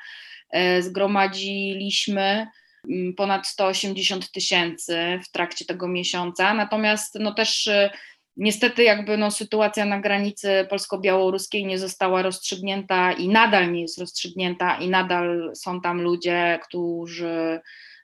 E, 0.52 0.82
zgromadziliśmy 0.82 2.46
mm, 2.88 3.14
ponad 3.14 3.46
180 3.46 4.30
tysięcy 4.32 5.20
w 5.24 5.30
trakcie 5.30 5.64
tego 5.64 5.88
miesiąca, 5.88 6.54
natomiast 6.54 7.14
no 7.20 7.34
też 7.34 7.66
e, 7.66 7.90
niestety 8.36 8.82
jakby 8.82 9.16
no 9.16 9.30
sytuacja 9.30 9.84
na 9.84 10.00
granicy 10.00 10.66
polsko-białoruskiej 10.70 11.66
nie 11.66 11.78
została 11.78 12.22
rozstrzygnięta 12.22 13.12
i 13.12 13.28
nadal 13.28 13.72
nie 13.72 13.82
jest 13.82 13.98
rozstrzygnięta 13.98 14.76
i 14.76 14.88
nadal 14.88 15.50
są 15.54 15.80
tam 15.80 16.00
ludzie, 16.00 16.58
którzy 16.62 17.60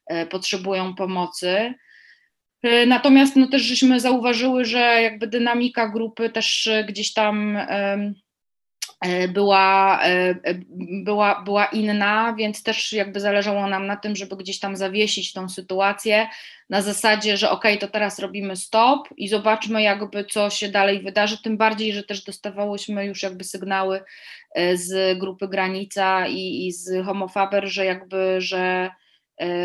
e, 0.06 0.26
potrzebują 0.26 0.94
pomocy. 0.94 1.74
Natomiast 2.86 3.36
no 3.36 3.48
też 3.48 3.62
żeśmy 3.62 4.00
zauważyły, 4.00 4.64
że 4.64 4.78
jakby 4.78 5.26
dynamika 5.26 5.88
grupy 5.88 6.30
też 6.30 6.70
gdzieś 6.88 7.12
tam 7.12 7.58
była, 9.28 10.00
e, 10.02 10.08
e, 10.42 10.54
była, 11.04 11.42
była 11.42 11.66
inna, 11.66 12.34
więc 12.38 12.62
też 12.62 12.92
jakby 12.92 13.20
zależało 13.20 13.66
nam 13.66 13.86
na 13.86 13.96
tym, 13.96 14.16
żeby 14.16 14.36
gdzieś 14.36 14.58
tam 14.58 14.76
zawiesić 14.76 15.32
tą 15.32 15.48
sytuację 15.48 16.28
na 16.70 16.82
zasadzie, 16.82 17.36
że 17.36 17.50
ok, 17.50 17.64
to 17.80 17.88
teraz 17.88 18.18
robimy 18.18 18.56
stop 18.56 19.08
i 19.16 19.28
zobaczmy 19.28 19.82
jakby 19.82 20.24
co 20.24 20.50
się 20.50 20.68
dalej 20.68 21.02
wydarzy, 21.02 21.42
tym 21.42 21.56
bardziej, 21.56 21.92
że 21.92 22.02
też 22.02 22.24
dostawałyśmy 22.24 23.06
już 23.06 23.22
jakby 23.22 23.44
sygnały 23.44 24.00
z 24.74 25.18
grupy 25.18 25.48
Granica 25.48 26.26
i, 26.26 26.66
i 26.66 26.72
z 26.72 27.04
Homofaber, 27.04 27.68
że 27.68 27.84
jakby, 27.84 28.40
że 28.40 28.90
E, 28.90 29.07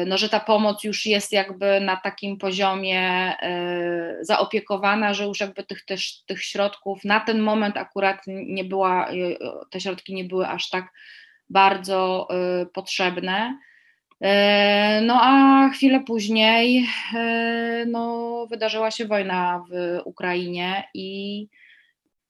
no, 0.06 0.18
że 0.18 0.30
ta 0.30 0.40
pomoc 0.40 0.84
już 0.84 1.06
jest 1.06 1.32
jakby 1.32 1.80
na 1.80 1.98
takim 1.98 2.38
poziomie 2.38 3.02
e, 3.02 4.18
zaopiekowana, 4.22 5.14
że 5.14 5.24
już 5.24 5.40
jakby 5.40 5.64
tych, 5.64 5.86
też, 5.86 6.24
tych 6.26 6.44
środków 6.44 7.06
na 7.06 7.20
ten 7.20 7.40
moment 7.40 7.78
akurat 7.78 8.22
nie 8.28 8.64
była, 8.64 9.10
e, 9.10 9.14
te 9.70 9.82
środki 9.82 10.14
nie 10.14 10.24
były 10.24 10.48
aż 10.48 10.70
tak 10.70 10.86
bardzo 11.50 12.28
potrzebne. 12.74 13.58
No 15.02 15.20
a 15.22 15.70
chwilę 15.70 16.00
później 16.00 16.88
no, 17.88 18.48
wydarzyła 18.50 18.92
się 18.92 19.06
wojna 19.06 19.64
w 19.72 20.00
Ukrainie 20.06 20.84
i 20.94 21.48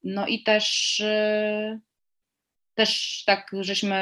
no 0.04 0.28
i 0.28 0.44
też 0.44 1.02
też 2.76 3.24
tak, 3.26 3.52
żeśmy, 3.62 3.96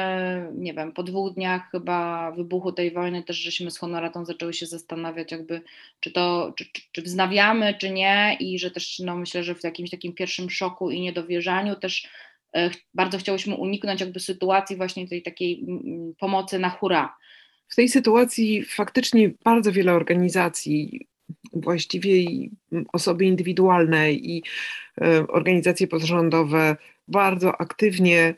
nie 0.54 0.74
wiem, 0.74 0.92
po 0.92 1.02
dwóch 1.02 1.34
dniach 1.34 1.70
chyba 1.70 2.30
wybuchu 2.30 2.72
tej 2.72 2.90
wojny, 2.90 3.22
też 3.22 3.36
żeśmy 3.36 3.70
z 3.70 3.78
Honoratą 3.78 4.24
zaczęły 4.24 4.54
się 4.54 4.66
zastanawiać, 4.66 5.32
jakby, 5.32 5.62
czy 6.00 6.10
to, 6.10 6.52
czy, 6.56 6.64
czy, 6.72 6.82
czy 6.92 7.02
wznawiamy, 7.02 7.74
czy 7.74 7.90
nie, 7.90 8.36
i 8.40 8.58
że 8.58 8.70
też, 8.70 8.98
no 8.98 9.16
myślę, 9.16 9.44
że 9.44 9.54
w 9.54 9.64
jakimś 9.64 9.90
takim 9.90 10.12
pierwszym 10.12 10.50
szoku 10.50 10.90
i 10.90 11.00
niedowierzaniu 11.00 11.76
też 11.76 12.08
e, 12.56 12.70
bardzo 12.94 13.18
chciałyśmy 13.18 13.56
uniknąć 13.56 14.00
jakby 14.00 14.20
sytuacji 14.20 14.76
właśnie 14.76 15.08
tej 15.08 15.22
takiej 15.22 15.66
pomocy 16.18 16.58
na 16.58 16.70
hura. 16.70 17.16
W 17.68 17.74
tej 17.76 17.88
sytuacji 17.88 18.64
faktycznie 18.64 19.30
bardzo 19.44 19.72
wiele 19.72 19.92
organizacji, 19.92 21.06
właściwie 21.52 22.16
i 22.16 22.50
osoby 22.92 23.24
indywidualne 23.24 24.12
i 24.12 24.42
e, 25.00 25.26
organizacje 25.28 25.86
pozarządowe 25.86 26.76
bardzo 27.08 27.60
aktywnie 27.60 28.34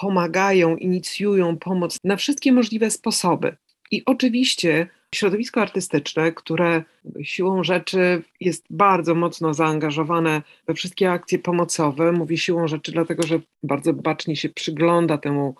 pomagają, 0.00 0.76
inicjują 0.76 1.56
pomoc 1.56 1.98
na 2.04 2.16
wszystkie 2.16 2.52
możliwe 2.52 2.90
sposoby. 2.90 3.56
I 3.90 4.02
oczywiście 4.06 4.86
środowisko 5.14 5.62
artystyczne, 5.62 6.32
które 6.32 6.82
siłą 7.22 7.64
rzeczy 7.64 8.22
jest 8.40 8.64
bardzo 8.70 9.14
mocno 9.14 9.54
zaangażowane 9.54 10.42
we 10.66 10.74
wszystkie 10.74 11.12
akcje 11.12 11.38
pomocowe, 11.38 12.12
mówię 12.12 12.38
siłą 12.38 12.68
rzeczy, 12.68 12.92
dlatego 12.92 13.22
że 13.22 13.40
bardzo 13.62 13.92
bacznie 13.92 14.36
się 14.36 14.48
przygląda 14.48 15.18
temu 15.18 15.54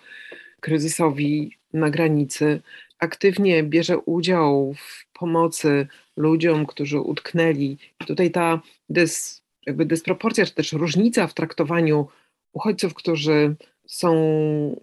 kryzysowi 0.59 1.57
na 1.73 1.89
granicy, 1.89 2.61
aktywnie 2.99 3.63
bierze 3.63 3.97
udział 3.97 4.73
w 4.77 5.13
pomocy 5.13 5.87
ludziom, 6.17 6.65
którzy 6.65 6.99
utknęli. 6.99 7.77
Tutaj 8.07 8.31
ta 8.31 8.61
dys, 8.89 9.41
jakby 9.65 9.85
dysproporcja, 9.85 10.45
czy 10.45 10.53
też 10.53 10.73
różnica 10.73 11.27
w 11.27 11.33
traktowaniu 11.33 12.07
uchodźców, 12.53 12.93
którzy 12.93 13.55
są 13.91 14.11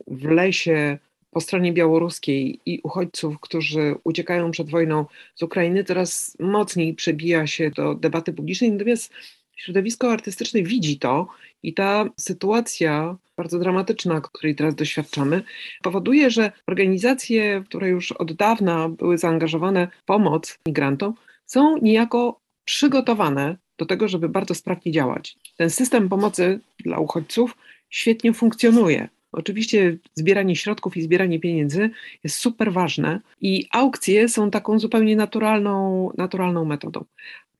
w 0.06 0.24
lesie 0.24 0.98
po 1.30 1.40
stronie 1.40 1.72
białoruskiej 1.72 2.60
i 2.66 2.80
uchodźców, 2.82 3.40
którzy 3.40 3.94
uciekają 4.04 4.50
przed 4.50 4.70
wojną 4.70 5.06
z 5.34 5.42
Ukrainy, 5.42 5.84
coraz 5.84 6.36
mocniej 6.40 6.94
przebija 6.94 7.46
się 7.46 7.70
do 7.70 7.94
debaty 7.94 8.32
publicznej. 8.32 8.72
Natomiast 8.72 9.12
środowisko 9.56 10.12
artystyczne 10.12 10.62
widzi 10.62 10.98
to 10.98 11.28
i 11.62 11.74
ta 11.74 12.04
sytuacja 12.16 13.16
bardzo 13.36 13.58
dramatyczna, 13.58 14.20
której 14.20 14.54
teraz 14.54 14.74
doświadczamy, 14.74 15.42
powoduje, 15.82 16.30
że 16.30 16.52
organizacje, 16.66 17.64
które 17.66 17.88
już 17.88 18.12
od 18.12 18.32
dawna 18.32 18.88
były 18.88 19.18
zaangażowane 19.18 19.88
w 20.02 20.04
pomoc 20.04 20.58
migrantom, 20.66 21.14
są 21.46 21.76
niejako 21.76 22.40
przygotowane 22.64 23.56
do 23.78 23.86
tego, 23.86 24.08
żeby 24.08 24.28
bardzo 24.28 24.54
sprawnie 24.54 24.92
działać. 24.92 25.36
Ten 25.56 25.70
system 25.70 26.08
pomocy 26.08 26.60
dla 26.84 26.98
uchodźców 26.98 27.56
świetnie 27.90 28.32
funkcjonuje. 28.32 29.08
Oczywiście 29.32 29.96
zbieranie 30.14 30.56
środków 30.56 30.96
i 30.96 31.02
zbieranie 31.02 31.40
pieniędzy 31.40 31.90
jest 32.24 32.36
super 32.36 32.72
ważne 32.72 33.20
i 33.40 33.66
aukcje 33.72 34.28
są 34.28 34.50
taką 34.50 34.78
zupełnie 34.78 35.16
naturalną, 35.16 36.10
naturalną 36.16 36.64
metodą. 36.64 37.04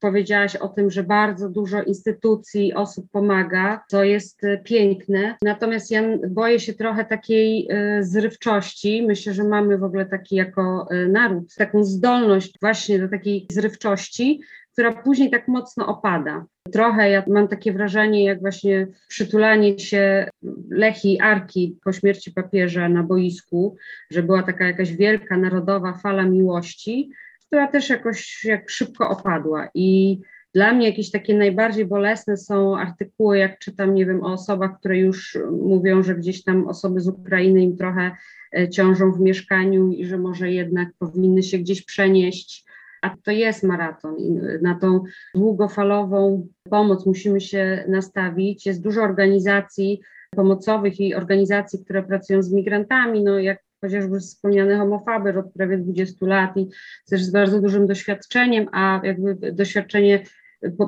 Powiedziałaś 0.01 0.57
o 0.57 0.69
tym, 0.69 0.91
że 0.91 1.03
bardzo 1.03 1.49
dużo 1.49 1.83
instytucji, 1.83 2.75
osób 2.75 3.11
pomaga, 3.11 3.85
co 3.89 4.05
jest 4.05 4.45
e, 4.45 4.59
piękne. 4.59 5.37
Natomiast 5.43 5.91
ja 5.91 6.03
boję 6.29 6.61
się 6.61 6.75
trochę 6.75 7.05
takiej 7.05 7.69
e, 7.71 8.05
zrywczości. 8.05 9.05
Myślę, 9.07 9.35
że 9.35 9.45
mamy 9.45 9.79
w 9.79 9.85
ogóle 9.85 10.07
taki 10.07 10.37
jako 10.37 10.89
e, 10.91 11.09
naród 11.09 11.55
taką 11.55 11.85
zdolność 11.85 12.55
właśnie 12.61 12.99
do 12.99 13.09
takiej 13.09 13.47
zrywczości, 13.51 14.41
która 14.79 14.93
później 14.93 15.31
tak 15.31 15.49
mocno 15.49 15.87
opada. 15.87 16.45
Trochę 16.73 17.11
ja 17.11 17.23
mam 17.27 17.49
takie 17.49 17.73
wrażenie, 17.73 18.25
jak 18.25 18.41
właśnie 18.41 18.87
przytulanie 19.09 19.79
się 19.79 20.29
Lechi 20.71 21.21
Arki 21.21 21.79
po 21.85 21.93
śmierci 21.93 22.33
papieża 22.33 22.89
na 22.89 23.03
boisku, 23.03 23.77
że 24.11 24.23
była 24.23 24.43
taka 24.43 24.67
jakaś 24.67 24.93
wielka 24.93 25.37
narodowa 25.37 25.93
fala 25.93 26.23
miłości, 26.23 27.11
która 27.47 27.67
też 27.69 27.91
jakoś 27.91 28.45
jak 28.45 28.71
szybko 28.71 29.11
opadła. 29.11 29.69
I 29.75 30.19
dla 30.55 30.73
mnie 30.73 30.87
jakieś 30.87 31.11
takie 31.11 31.35
najbardziej 31.35 31.87
bolesne 31.87 32.37
są 32.37 32.77
artykuły, 32.77 33.39
jak 33.39 33.59
czytam, 33.59 33.95
nie 33.95 34.07
wiem, 34.07 34.23
o 34.23 34.33
osobach, 34.33 34.79
które 34.79 34.99
już 34.99 35.39
mówią, 35.63 36.03
że 36.03 36.15
gdzieś 36.15 36.45
tam 36.45 36.69
osoby 36.69 37.01
z 37.01 37.09
Ukrainy 37.09 37.63
im 37.63 37.77
trochę 37.77 38.11
e, 38.57 38.69
ciążą 38.69 39.13
w 39.13 39.21
mieszkaniu 39.21 39.93
i 39.93 40.07
że 40.07 40.19
może 40.19 40.53
jednak 40.53 40.89
powinny 40.99 41.43
się 41.43 41.59
gdzieś 41.59 41.85
przenieść 41.85 42.68
a 43.03 43.15
to 43.25 43.31
jest 43.31 43.63
maraton 43.63 44.17
i 44.19 44.31
na 44.63 44.75
tą 44.75 45.05
długofalową 45.35 46.49
pomoc 46.71 47.07
musimy 47.07 47.41
się 47.41 47.85
nastawić. 47.89 48.67
Jest 48.67 48.83
dużo 48.83 49.03
organizacji 49.03 50.01
pomocowych 50.31 51.01
i 51.01 51.15
organizacji, 51.15 51.85
które 51.85 52.03
pracują 52.03 52.43
z 52.43 52.53
migrantami, 52.53 53.25
no 53.25 53.39
jak 53.39 53.59
chociażby 53.81 54.21
wspomniany 54.21 54.77
homofaber 54.77 55.39
od 55.39 55.53
prawie 55.53 55.79
20 55.79 56.27
lat 56.27 56.57
i 56.57 56.69
też 57.11 57.25
z 57.25 57.31
bardzo 57.31 57.61
dużym 57.61 57.87
doświadczeniem, 57.87 58.69
a 58.73 59.01
jakby 59.05 59.53
doświadczenie 59.53 60.25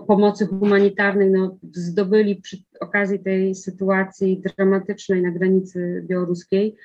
pomocy 0.07 0.47
humanitarnej 0.47 1.31
no, 1.31 1.59
zdobyli 1.73 2.37
przy 2.37 2.57
okazji 2.81 3.19
tej 3.19 3.55
sytuacji 3.55 4.43
dramatycznej 4.57 5.23
na 5.23 5.31
granicy 5.31 6.05
białoruskiej. 6.07 6.77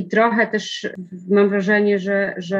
I 0.00 0.08
trochę 0.08 0.46
też 0.46 0.88
mam 1.28 1.48
wrażenie, 1.48 1.98
że, 1.98 2.34
że 2.36 2.58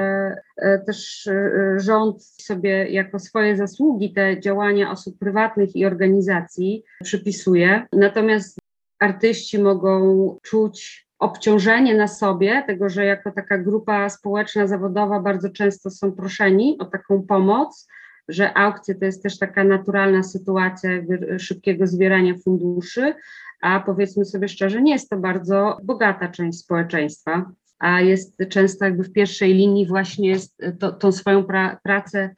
e, 0.56 0.78
też 0.78 1.26
e, 1.26 1.50
rząd 1.76 2.24
sobie 2.24 2.90
jako 2.90 3.18
swoje 3.18 3.56
zasługi 3.56 4.12
te 4.12 4.40
działania 4.40 4.90
osób 4.90 5.18
prywatnych 5.18 5.76
i 5.76 5.86
organizacji 5.86 6.84
przypisuje. 7.02 7.86
Natomiast 7.92 8.58
artyści 8.98 9.58
mogą 9.58 10.38
czuć 10.42 11.06
obciążenie 11.18 11.94
na 11.94 12.08
sobie, 12.08 12.64
tego, 12.66 12.88
że 12.88 13.04
jako 13.04 13.30
taka 13.30 13.58
grupa 13.58 14.08
społeczna, 14.08 14.66
zawodowa 14.66 15.20
bardzo 15.20 15.50
często 15.50 15.90
są 15.90 16.12
proszeni 16.12 16.76
o 16.78 16.84
taką 16.84 17.22
pomoc, 17.22 17.88
że 18.28 18.54
aukcje 18.54 18.94
to 18.94 19.04
jest 19.04 19.22
też 19.22 19.38
taka 19.38 19.64
naturalna 19.64 20.22
sytuacja 20.22 20.90
szybkiego 21.38 21.86
zbierania 21.86 22.34
funduszy, 22.44 23.14
a 23.60 23.80
powiedzmy 23.80 24.24
sobie 24.24 24.48
szczerze, 24.48 24.82
nie 24.82 24.92
jest 24.92 25.10
to 25.10 25.16
bardzo 25.16 25.78
bogata 25.82 26.28
część 26.28 26.58
społeczeństwa, 26.58 27.52
a 27.78 28.00
jest 28.00 28.36
często 28.48 28.84
jakby 28.84 29.04
w 29.04 29.12
pierwszej 29.12 29.54
linii 29.54 29.86
właśnie 29.86 30.36
to, 30.78 30.92
tą 30.92 31.12
swoją 31.12 31.44
pra, 31.44 31.80
pracę 31.82 32.34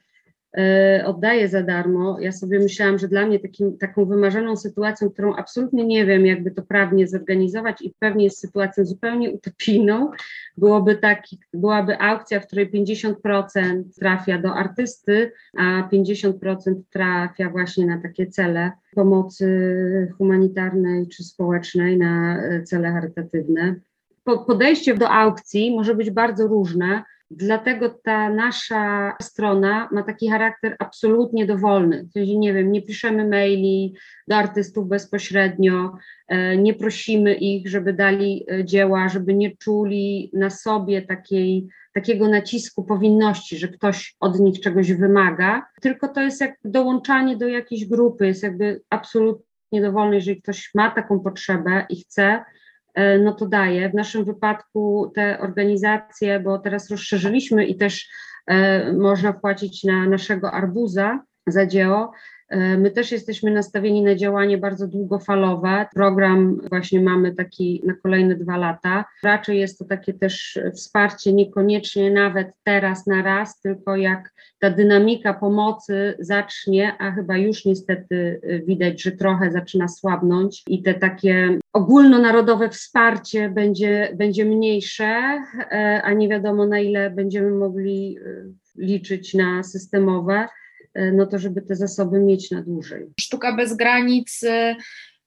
y, 0.59 1.07
oddaje 1.07 1.49
za 1.49 1.63
darmo. 1.63 2.21
Ja 2.21 2.33
sobie 2.33 2.59
myślałam, 2.59 2.99
że 2.99 3.09
dla 3.09 3.27
mnie 3.27 3.41
takim, 3.41 3.79
taką 3.79 4.05
wymarzoną 4.05 4.57
sytuacją, 4.57 5.11
którą 5.11 5.35
absolutnie 5.35 5.85
nie 5.85 6.07
wiem, 6.07 6.27
jakby 6.27 6.51
to 6.51 6.63
prawnie 6.63 7.09
zorganizować 7.09 7.83
i 7.83 7.95
pewnie 7.99 8.25
jest 8.25 8.39
sytuacją 8.39 8.85
zupełnie 8.85 9.31
utopijną, 9.31 10.11
byłoby 10.57 10.97
taki, 10.97 11.39
byłaby 11.55 11.99
aukcja, 11.99 12.41
w 12.41 12.47
której 12.47 12.71
50% 12.71 13.83
trafia 13.99 14.39
do 14.39 14.55
artysty, 14.55 15.33
a 15.59 15.89
50% 15.93 16.75
trafia 16.91 17.51
właśnie 17.51 17.87
na 17.87 18.03
takie 18.03 18.27
cele 18.27 18.73
pomocy 18.95 19.49
humanitarnej 20.19 21.09
czy 21.09 21.25
społecznej, 21.25 21.99
na 21.99 22.43
cele 22.65 22.93
charytatywne. 22.93 23.75
Podejście 24.47 24.95
do 24.95 25.11
aukcji 25.11 25.77
może 25.77 25.95
być 25.95 26.11
bardzo 26.11 26.47
różne. 26.47 27.03
Dlatego 27.37 27.89
ta 28.05 28.31
nasza 28.31 29.17
strona 29.23 29.89
ma 29.93 30.03
taki 30.03 30.31
charakter 30.31 30.77
absolutnie 30.79 31.47
dowolny. 31.47 32.09
Czyli 32.13 32.39
nie 32.39 32.55
wiem, 32.55 32.73
nie 32.73 32.83
piszemy 32.83 33.29
maili 33.29 33.95
do 34.29 34.37
artystów 34.37 34.89
bezpośrednio, 34.89 35.93
e, 36.29 36.57
nie 36.57 36.75
prosimy 36.75 37.35
ich, 37.35 37.69
żeby 37.69 37.93
dali 37.93 38.47
e, 38.51 38.65
dzieła, 38.65 39.09
żeby 39.09 39.35
nie 39.35 39.57
czuli 39.57 40.31
na 40.33 40.51
sobie 40.51 41.03
takiej, 41.03 41.69
takiego 41.95 42.29
nacisku 42.29 42.85
powinności, 42.85 43.57
że 43.57 43.69
ktoś 43.69 44.17
od 44.21 44.41
nich 44.41 44.61
czegoś 44.61 44.93
wymaga, 44.93 45.67
tylko 45.81 46.09
to 46.09 46.23
jest 46.23 46.41
jak 46.41 46.55
dołączanie 46.65 47.37
do 47.37 47.49
jakiejś 47.49 47.87
grupy, 47.87 48.27
jest 48.27 48.43
jakby 48.43 48.83
absolutnie 48.91 49.83
dowolne, 49.83 50.15
jeżeli 50.15 50.43
ktoś 50.43 50.71
ma 50.75 50.91
taką 50.91 51.21
potrzebę 51.21 51.87
i 51.89 51.97
chce, 51.97 52.45
no 53.19 53.33
to 53.33 53.47
daje. 53.47 53.91
W 53.91 53.95
naszym 53.95 54.25
wypadku 54.25 55.13
te 55.15 55.41
organizacje, 55.41 56.41
bo 56.41 56.59
teraz 56.59 56.91
rozszerzyliśmy 56.91 57.67
i 57.67 57.77
też 57.77 58.09
e, 58.47 58.93
można 58.93 59.33
płacić 59.33 59.85
na 59.85 60.09
naszego 60.09 60.53
arbuza 60.53 61.25
za 61.47 61.67
dzieło, 61.67 62.13
E, 62.42 62.42
my 62.79 62.91
też 62.91 63.13
jesteśmy 63.13 63.51
nastawieni 63.51 64.03
na 64.03 64.15
działanie 64.15 64.59
bardzo 64.59 64.87
długofalowe. 64.87 65.87
Program 65.95 66.61
właśnie 66.71 67.01
mamy 67.01 67.35
taki 67.35 67.83
na 67.87 67.95
kolejne 67.95 68.35
dwa 68.35 68.57
lata. 68.57 69.05
Raczej 69.23 69.59
jest 69.59 69.79
to 69.79 69.85
takie 69.85 70.15
też 70.15 70.59
wsparcie 70.75 71.33
niekoniecznie 71.33 72.11
nawet 72.11 72.49
teraz 72.65 73.07
na 73.07 73.23
raz, 73.23 73.61
tylko 73.61 73.97
jak 73.97 74.35
ta 74.59 74.71
dynamika 74.71 75.35
pomocy 75.35 76.15
zacznie, 76.19 76.97
a 76.99 77.11
chyba 77.11 77.37
już 77.37 77.65
niestety 77.65 78.41
widać, 78.67 79.03
że 79.03 79.13
trochę 79.13 79.51
zaczyna 79.51 79.89
słabnąć 79.89 80.63
i 80.67 80.83
te 80.83 80.95
takie 80.95 81.59
ogólnonarodowe 81.73 82.69
wsparcie 82.69 83.49
będzie, 83.49 84.13
będzie 84.15 84.45
mniejsze, 84.45 85.05
e, 85.05 86.03
a 86.05 86.13
nie 86.13 86.29
wiadomo 86.29 86.67
na 86.67 86.81
ile 86.81 87.11
będziemy 87.11 87.51
mogli 87.51 88.19
e, 88.19 88.83
liczyć 88.83 89.35
na 89.35 89.63
systemowe. 89.63 90.49
E, 90.95 91.13
no 91.13 91.27
to 91.27 91.39
żeby 91.39 91.63
te 91.63 91.77
zasoby 91.77 92.21
mieć 92.21 92.51
na 92.51 92.63
dłużej. 92.63 93.07
Sztuka 93.21 93.53
bez 93.53 93.75
granic 93.75 94.43
e, 94.45 94.77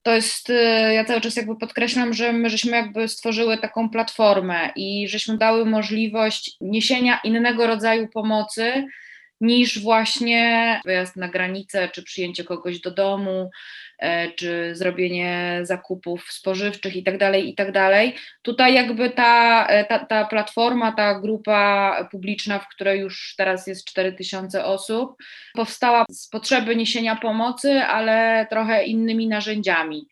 to 0.03 0.15
jest, 0.15 0.49
e, 0.49 0.93
ja 0.93 1.05
cały 1.05 1.21
czas 1.21 1.35
jakby 1.35 1.55
podkreślam, 1.55 2.13
że 2.13 2.33
my 2.33 2.49
żeśmy 2.49 2.71
jakby 2.71 3.07
stworzyły 3.07 3.57
taką 3.57 3.89
platformę 3.89 4.69
i 4.75 5.07
żeśmy 5.07 5.37
dały 5.37 5.65
możliwość 5.65 6.57
niesienia 6.61 7.19
innego 7.23 7.67
rodzaju 7.67 8.07
pomocy 8.07 8.87
niż 9.41 9.81
właśnie 9.81 10.81
wyjazd 10.85 11.15
na 11.15 11.27
granicę, 11.27 11.89
czy 11.89 12.03
przyjęcie 12.03 12.43
kogoś 12.43 12.79
do 12.79 12.91
domu, 12.91 13.49
czy 14.35 14.75
zrobienie 14.75 15.59
zakupów 15.63 16.31
spożywczych 16.31 16.95
i 16.95 17.03
tak 17.03 17.17
dalej, 17.17 17.49
i 17.49 17.55
tak. 17.55 17.75
Tutaj 18.41 18.73
jakby 18.73 19.09
ta, 19.09 19.65
e, 19.67 19.85
ta, 19.85 19.99
ta 19.99 20.25
platforma, 20.25 20.91
ta 20.91 21.19
grupa 21.19 21.97
publiczna, 22.11 22.59
w 22.59 22.67
której 22.67 22.99
już 22.99 23.35
teraz 23.37 23.67
jest 23.67 23.85
4000 23.85 24.65
osób, 24.65 25.15
powstała 25.53 26.05
z 26.11 26.29
potrzeby 26.29 26.75
niesienia 26.75 27.15
pomocy, 27.15 27.81
ale 27.81 28.47
trochę 28.49 28.83
innymi 28.83 29.27
narzędziami. 29.27 30.07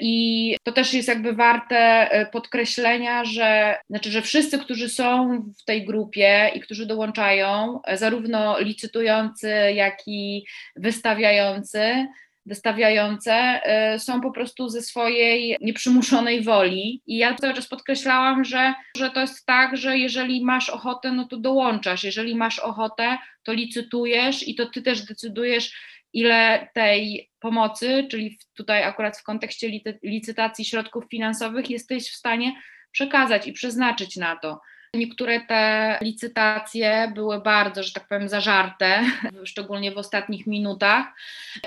I 0.00 0.56
to 0.62 0.72
też 0.72 0.94
jest 0.94 1.08
jakby 1.08 1.32
warte 1.32 1.76
e, 2.10 2.26
podkreślenia, 2.26 3.24
że 3.24 3.76
znaczy, 3.90 4.10
że 4.10 4.22
wszyscy, 4.22 4.58
którzy 4.58 4.88
są 4.88 5.40
w 5.60 5.64
tej 5.64 5.84
grupie 5.84 6.50
i 6.54 6.60
którzy 6.60 6.86
dołączają, 6.86 7.80
zarówno 7.94 8.60
licytujący, 8.60 9.50
jak 9.74 9.98
i 10.06 10.44
wystawiający, 10.76 12.06
wystawiające 12.48 13.60
y, 13.94 13.98
są 13.98 14.20
po 14.20 14.30
prostu 14.30 14.68
ze 14.68 14.82
swojej 14.82 15.56
nieprzymuszonej 15.60 16.42
woli. 16.42 17.02
I 17.06 17.18
ja 17.18 17.34
cały 17.34 17.54
czas 17.54 17.66
podkreślałam, 17.66 18.44
że, 18.44 18.74
że 18.96 19.10
to 19.10 19.20
jest 19.20 19.46
tak, 19.46 19.76
że 19.76 19.98
jeżeli 19.98 20.44
masz 20.44 20.70
ochotę, 20.70 21.12
no 21.12 21.24
to 21.24 21.36
dołączasz. 21.36 22.04
Jeżeli 22.04 22.36
masz 22.36 22.58
ochotę, 22.58 23.18
to 23.42 23.52
licytujesz 23.52 24.48
i 24.48 24.54
to 24.54 24.66
ty 24.66 24.82
też 24.82 25.04
decydujesz, 25.04 25.72
ile 26.12 26.68
tej 26.74 27.30
pomocy, 27.40 28.06
czyli 28.10 28.38
tutaj 28.54 28.82
akurat 28.82 29.18
w 29.18 29.22
kontekście 29.22 29.70
licytacji 30.02 30.64
środków 30.64 31.04
finansowych, 31.10 31.70
jesteś 31.70 32.10
w 32.10 32.16
stanie 32.16 32.52
przekazać 32.92 33.46
i 33.46 33.52
przeznaczyć 33.52 34.16
na 34.16 34.36
to. 34.36 34.60
Niektóre 34.94 35.40
te 35.40 35.98
licytacje 36.02 37.12
były 37.14 37.40
bardzo, 37.40 37.82
że 37.82 37.92
tak 37.92 38.08
powiem, 38.08 38.28
zażarte, 38.28 39.02
szczególnie 39.44 39.92
w 39.92 39.98
ostatnich 39.98 40.46
minutach. 40.46 41.06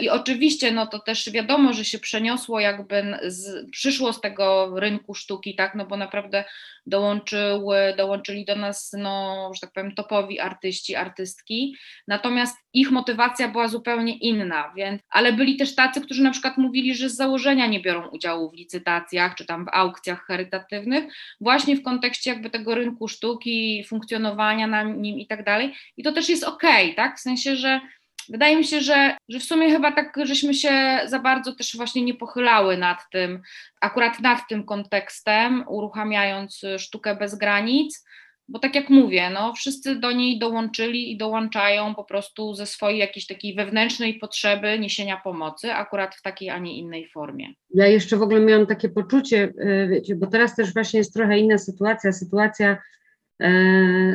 I 0.02 0.10
oczywiście, 0.10 0.72
no 0.72 0.88
to 0.88 1.00
też 1.00 1.32
wiadomo, 1.32 1.74
że 1.74 1.86
się 1.86 2.00
przeniosło, 2.00 2.60
jakby 2.60 3.18
z, 3.28 3.70
przyszło 3.72 4.14
z 4.14 4.22
tego 4.22 4.80
rynku 4.80 5.14
sztuki, 5.14 5.56
tak, 5.56 5.76
no 5.76 5.86
bo 5.86 5.98
naprawdę 5.98 6.44
dołączyły, 6.86 7.94
dołączyli 7.98 8.46
do 8.46 8.56
nas, 8.56 8.96
no, 8.98 9.52
że 9.54 9.62
tak 9.62 9.72
powiem, 9.72 9.96
topowi 9.96 10.40
artyści, 10.40 10.96
artystki. 10.96 11.76
Natomiast 12.08 12.58
ich 12.74 12.92
motywacja 12.92 13.48
była 13.48 13.68
zupełnie 13.68 14.18
inna, 14.18 14.74
więc, 14.76 15.02
ale 15.10 15.34
byli 15.34 15.58
też 15.58 15.76
tacy, 15.76 16.02
którzy 16.02 16.24
na 16.24 16.32
przykład 16.32 16.58
mówili, 16.58 16.96
że 16.96 17.10
z 17.10 17.16
założenia 17.16 17.68
nie 17.68 17.80
biorą 17.80 18.08
udziału 18.08 18.50
w 18.50 18.54
licytacjach 18.54 19.36
czy 19.36 19.46
tam 19.46 19.66
w 19.66 19.70
aukcjach 19.74 20.26
charytatywnych, 20.26 21.14
właśnie 21.42 21.76
w 21.76 21.84
kontekście 21.84 22.30
jakby 22.30 22.50
tego 22.50 22.76
rynku 22.76 23.08
sztuki, 23.12 23.84
funkcjonowania 23.88 24.68
na 24.68 24.84
nim 24.84 25.20
i 25.20 25.28
tak 25.28 25.44
dalej. 25.44 25.74
I 25.98 26.04
to 26.04 26.12
też 26.12 26.30
jest 26.30 26.44
okej, 26.44 26.84
okay, 26.84 26.96
tak? 26.96 27.18
W 27.18 27.22
sensie, 27.22 27.56
że 27.56 27.82
wydaje 28.30 28.58
mi 28.58 28.64
się, 28.64 28.82
że, 28.82 29.18
że 29.30 29.40
w 29.40 29.44
sumie 29.44 29.72
chyba 29.72 29.92
tak, 29.92 30.14
żeśmy 30.24 30.54
się 30.54 31.00
za 31.06 31.20
bardzo 31.20 31.56
też 31.56 31.78
właśnie 31.78 32.02
nie 32.02 32.14
pochylały 32.14 32.78
nad 32.78 33.10
tym, 33.12 33.42
akurat 33.82 34.20
nad 34.20 34.40
tym 34.50 34.64
kontekstem, 34.64 35.64
uruchamiając 35.68 36.62
sztukę 36.78 37.16
bez 37.16 37.36
granic, 37.36 38.06
bo 38.52 38.60
tak 38.60 38.76
jak 38.76 38.90
mówię, 38.90 39.30
no, 39.30 39.54
wszyscy 39.54 39.96
do 39.96 40.12
niej 40.12 40.40
dołączyli 40.40 41.12
i 41.12 41.18
dołączają 41.18 41.96
po 41.96 42.04
prostu 42.04 42.54
ze 42.54 42.66
swojej 42.66 43.00
jakiejś 43.00 43.28
takiej 43.28 43.56
wewnętrznej 43.56 44.14
potrzeby 44.14 44.80
niesienia 44.80 45.22
pomocy, 45.24 45.74
akurat 45.74 46.16
w 46.16 46.22
takiej, 46.22 46.50
a 46.50 46.58
nie 46.58 46.78
innej 46.78 47.08
formie. 47.08 47.48
Ja 47.74 47.88
jeszcze 47.88 48.18
w 48.18 48.22
ogóle 48.22 48.40
miałam 48.40 48.68
takie 48.68 48.90
poczucie, 48.90 49.54
e, 49.60 49.88
wiecie, 49.88 50.16
bo 50.16 50.28
teraz 50.28 50.56
też 50.56 50.74
właśnie 50.74 50.98
jest 50.98 51.14
trochę 51.14 51.40
inna 51.40 51.58
sytuacja, 51.58 52.12
sytuacja, 52.12 52.78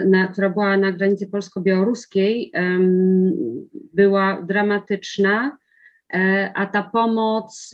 na, 0.06 0.28
która 0.32 0.50
była 0.50 0.76
na 0.76 0.92
granicy 0.92 1.26
polsko-białoruskiej, 1.26 2.52
była 3.94 4.42
dramatyczna, 4.42 5.58
e, 6.14 6.52
a 6.54 6.66
ta 6.66 6.82
pomoc, 6.82 7.72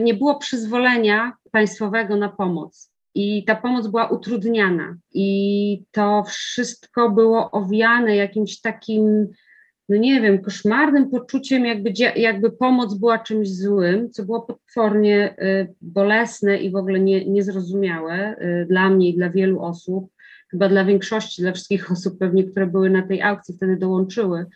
nie 0.00 0.14
było 0.14 0.38
przyzwolenia 0.38 1.32
państwowego 1.50 2.16
na 2.16 2.28
pomoc 2.28 2.92
i 3.14 3.44
ta 3.44 3.56
pomoc 3.56 3.86
była 3.86 4.08
utrudniana. 4.08 4.96
I 5.14 5.82
to 5.92 6.24
wszystko 6.26 7.10
było 7.10 7.50
owiane 7.50 8.16
jakimś 8.16 8.60
takim, 8.60 9.28
no 9.88 9.96
nie 9.96 10.20
wiem, 10.20 10.42
koszmarnym 10.42 11.10
poczuciem, 11.10 11.64
jakby, 11.66 11.92
jakby 12.16 12.50
pomoc 12.50 12.94
była 12.94 13.18
czymś 13.18 13.48
złym, 13.48 14.10
co 14.10 14.24
było 14.24 14.40
potwornie 14.42 15.34
bolesne 15.80 16.56
i 16.56 16.70
w 16.70 16.76
ogóle 16.76 17.00
nie, 17.00 17.24
niezrozumiałe 17.24 18.36
dla 18.68 18.90
mnie 18.90 19.08
i 19.08 19.16
dla 19.16 19.30
wielu 19.30 19.62
osób, 19.62 20.15
chyba 20.50 20.68
dla 20.68 20.84
większości, 20.84 21.42
dla 21.42 21.52
wszystkich 21.52 21.90
osób 21.92 22.18
pewnie, 22.18 22.44
które 22.44 22.66
były 22.66 22.90
na 22.90 23.02
tej 23.02 23.22
aukcji, 23.22 23.54
wtedy 23.54 23.76
dołączyły. 23.76 24.46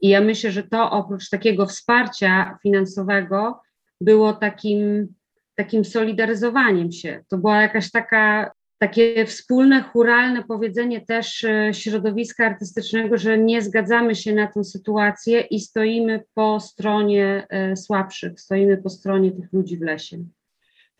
I 0.00 0.08
ja 0.08 0.20
myślę, 0.20 0.50
że 0.50 0.62
to 0.62 0.90
oprócz 0.90 1.28
takiego 1.28 1.66
wsparcia 1.66 2.58
finansowego 2.62 3.60
było 4.00 4.32
takim 4.32 5.08
takim 5.54 5.84
solidaryzowaniem 5.84 6.92
się. 6.92 7.24
To 7.28 7.38
była 7.38 7.62
jakaś 7.62 7.90
taka, 7.90 8.50
takie 8.78 9.26
wspólne, 9.26 9.82
churalne 9.82 10.44
powiedzenie 10.44 11.00
też 11.00 11.44
e, 11.44 11.74
środowiska 11.74 12.46
artystycznego, 12.46 13.18
że 13.18 13.38
nie 13.38 13.62
zgadzamy 13.62 14.14
się 14.14 14.34
na 14.34 14.46
tę 14.46 14.64
sytuację 14.64 15.40
i 15.40 15.60
stoimy 15.60 16.22
po 16.34 16.60
stronie 16.60 17.46
e, 17.50 17.76
słabszych, 17.76 18.40
stoimy 18.40 18.76
po 18.76 18.90
stronie 18.90 19.32
tych 19.32 19.52
ludzi 19.52 19.76
w 19.76 19.82
lesie 19.82 20.24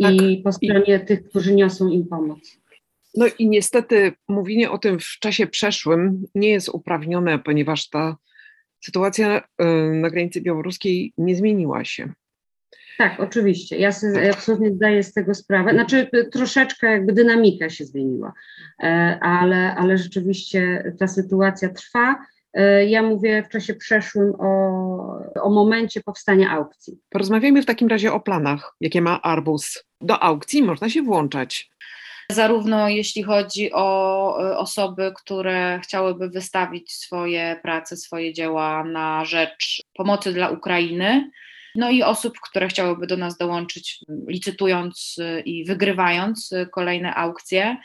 tak. 0.03 0.13
i 0.13 0.43
po 0.45 0.53
stronie 0.53 1.01
I... 1.03 1.07
tych, 1.07 1.29
którzy 1.29 1.55
niosą 1.55 1.89
im 1.89 2.09
pomoc. 2.09 2.39
No 3.17 3.27
i 3.39 3.49
niestety 3.49 4.13
mówienie 4.29 4.71
o 4.71 4.79
tym 4.79 4.99
w 5.01 5.19
czasie 5.21 5.47
przeszłym 5.47 6.25
nie 6.35 6.49
jest 6.51 6.69
uprawnione, 6.69 7.39
ponieważ 7.39 7.89
ta 7.89 8.17
sytuacja 8.85 9.43
e, 9.59 9.65
na 9.91 10.11
granicy 10.11 10.41
białoruskiej 10.41 11.13
nie 11.19 11.37
zmieniła 11.37 11.85
się. 11.85 12.13
Tak, 12.99 13.21
oczywiście. 13.21 13.79
Ja 13.79 13.93
sobie 13.93 14.31
absolutnie 14.33 14.71
zdaję 14.73 15.03
z 15.03 15.13
tego 15.13 15.35
sprawę. 15.35 15.73
Znaczy 15.73 16.09
troszeczkę 16.33 16.91
jakby 16.91 17.13
dynamika 17.13 17.71
się 17.71 17.85
zmieniła, 17.85 18.33
e, 18.83 19.19
ale, 19.23 19.75
ale 19.75 19.99
rzeczywiście 19.99 20.93
ta 20.99 21.07
sytuacja 21.07 21.69
trwa. 21.69 22.17
E, 22.53 22.87
ja 22.87 23.03
mówię 23.03 23.43
w 23.43 23.49
czasie 23.49 23.75
przeszłym 23.75 24.33
o, 24.39 24.49
o 25.43 25.51
momencie 25.51 26.01
powstania 26.01 26.51
aukcji. 26.51 26.99
Porozmawiajmy 27.09 27.63
w 27.63 27.67
takim 27.67 27.89
razie 27.89 28.13
o 28.13 28.21
planach, 28.21 28.77
jakie 28.81 29.01
ma 29.01 29.23
Arbus. 29.23 29.85
Do 30.01 30.23
aukcji 30.23 30.63
można 30.63 30.89
się 30.89 31.03
włączać. 31.03 31.71
Zarówno 32.31 32.89
jeśli 32.89 33.23
chodzi 33.23 33.73
o 33.73 34.39
e, 34.41 34.59
osoby, 34.59 35.13
które 35.17 35.81
chciałyby 35.83 36.29
wystawić 36.29 36.93
swoje 36.93 37.61
prace, 37.63 37.97
swoje 37.97 38.33
dzieła 38.33 38.85
na 38.85 39.25
rzecz 39.25 39.83
pomocy 39.95 40.33
dla 40.33 40.49
Ukrainy, 40.49 41.31
no 41.75 41.91
i 41.91 42.03
osób, 42.03 42.41
które 42.41 42.69
chciałyby 42.69 43.07
do 43.07 43.17
nas 43.17 43.37
dołączyć, 43.37 44.01
licytując 44.29 45.17
y, 45.19 45.41
i 45.41 45.65
wygrywając 45.65 46.53
y, 46.53 46.67
kolejne 46.67 47.15
aukcje. 47.15 47.77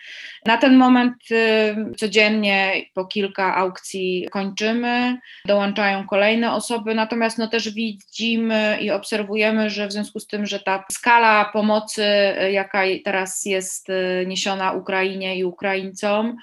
Na 0.45 0.57
ten 0.57 0.77
moment 0.77 1.13
y, 1.31 1.95
codziennie 1.97 2.81
po 2.93 3.05
kilka 3.05 3.55
aukcji 3.55 4.27
kończymy, 4.31 5.17
dołączają 5.45 6.07
kolejne 6.07 6.53
osoby, 6.53 6.95
natomiast 6.95 7.37
no 7.37 7.47
też 7.47 7.73
widzimy 7.73 8.77
i 8.81 8.91
obserwujemy, 8.91 9.69
że 9.69 9.87
w 9.87 9.91
związku 9.91 10.19
z 10.19 10.27
tym, 10.27 10.45
że 10.45 10.59
ta 10.59 10.85
skala 10.91 11.45
pomocy, 11.53 12.05
jaka 12.51 12.83
teraz 13.05 13.45
jest 13.45 13.87
niesiona 14.25 14.71
Ukrainie 14.71 15.37
i 15.37 15.43
Ukraińcom, 15.43 16.37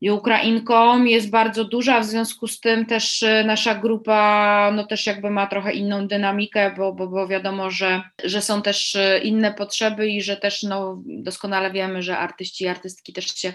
i 0.00 0.10
Ukrainkom 0.10 1.08
jest 1.08 1.30
bardzo 1.30 1.64
duża, 1.64 2.00
w 2.00 2.04
związku 2.04 2.46
z 2.46 2.60
tym 2.60 2.86
też 2.86 3.22
y, 3.22 3.44
nasza 3.46 3.74
grupa 3.74 4.70
no 4.74 4.86
też 4.86 5.06
jakby 5.06 5.30
ma 5.30 5.46
trochę 5.46 5.72
inną 5.72 6.08
dynamikę, 6.08 6.74
bo, 6.76 6.92
bo, 6.92 7.06
bo 7.08 7.28
wiadomo, 7.28 7.70
że, 7.70 8.02
że 8.24 8.42
są 8.42 8.62
też 8.62 8.94
y, 8.94 9.20
inne 9.24 9.54
potrzeby 9.54 10.08
i 10.08 10.22
że 10.22 10.36
też 10.36 10.62
no, 10.62 11.02
doskonale 11.06 11.70
wiemy, 11.70 12.02
że 12.02 12.18
artyści 12.18 12.64
i 12.64 12.68
artystki 12.68 13.12
też 13.12 13.26
się 13.34 13.52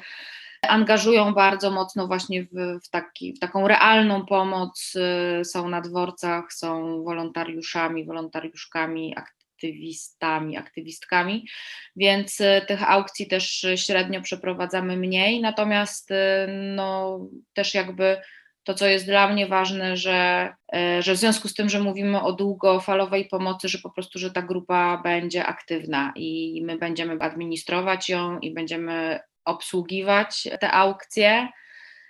angażują 0.67 1.33
bardzo 1.33 1.71
mocno 1.71 2.07
właśnie 2.07 2.43
w, 2.43 2.79
w, 2.83 2.89
taki, 2.89 3.33
w 3.33 3.39
taką 3.39 3.67
realną 3.67 4.25
pomoc, 4.25 4.93
y, 5.41 5.45
są 5.45 5.69
na 5.69 5.81
dworcach, 5.81 6.53
są 6.53 7.03
wolontariuszami, 7.03 8.05
wolontariuszkami, 8.05 9.15
aktywistami, 9.61 10.57
aktywistkami, 10.57 11.47
więc 11.95 12.41
y, 12.41 12.61
tych 12.67 12.91
aukcji 12.91 13.27
też 13.27 13.65
średnio 13.75 14.21
przeprowadzamy 14.21 14.97
mniej, 14.97 15.41
natomiast 15.41 16.11
y, 16.11 16.15
no, 16.47 17.19
też 17.53 17.73
jakby 17.73 18.17
to, 18.63 18.73
co 18.73 18.87
jest 18.87 19.05
dla 19.05 19.29
mnie 19.29 19.47
ważne, 19.47 19.97
że, 19.97 20.53
że 20.99 21.13
w 21.13 21.17
związku 21.17 21.47
z 21.47 21.53
tym, 21.53 21.69
że 21.69 21.79
mówimy 21.79 22.21
o 22.21 22.33
długofalowej 22.33 23.27
pomocy, 23.27 23.69
że 23.69 23.77
po 23.77 23.89
prostu, 23.89 24.19
że 24.19 24.31
ta 24.31 24.41
grupa 24.41 25.01
będzie 25.03 25.45
aktywna 25.45 26.13
i 26.15 26.61
my 26.65 26.77
będziemy 26.77 27.17
administrować 27.19 28.09
ją 28.09 28.39
i 28.39 28.53
będziemy 28.53 29.19
obsługiwać 29.45 30.47
te 30.59 30.71
aukcje 30.71 31.47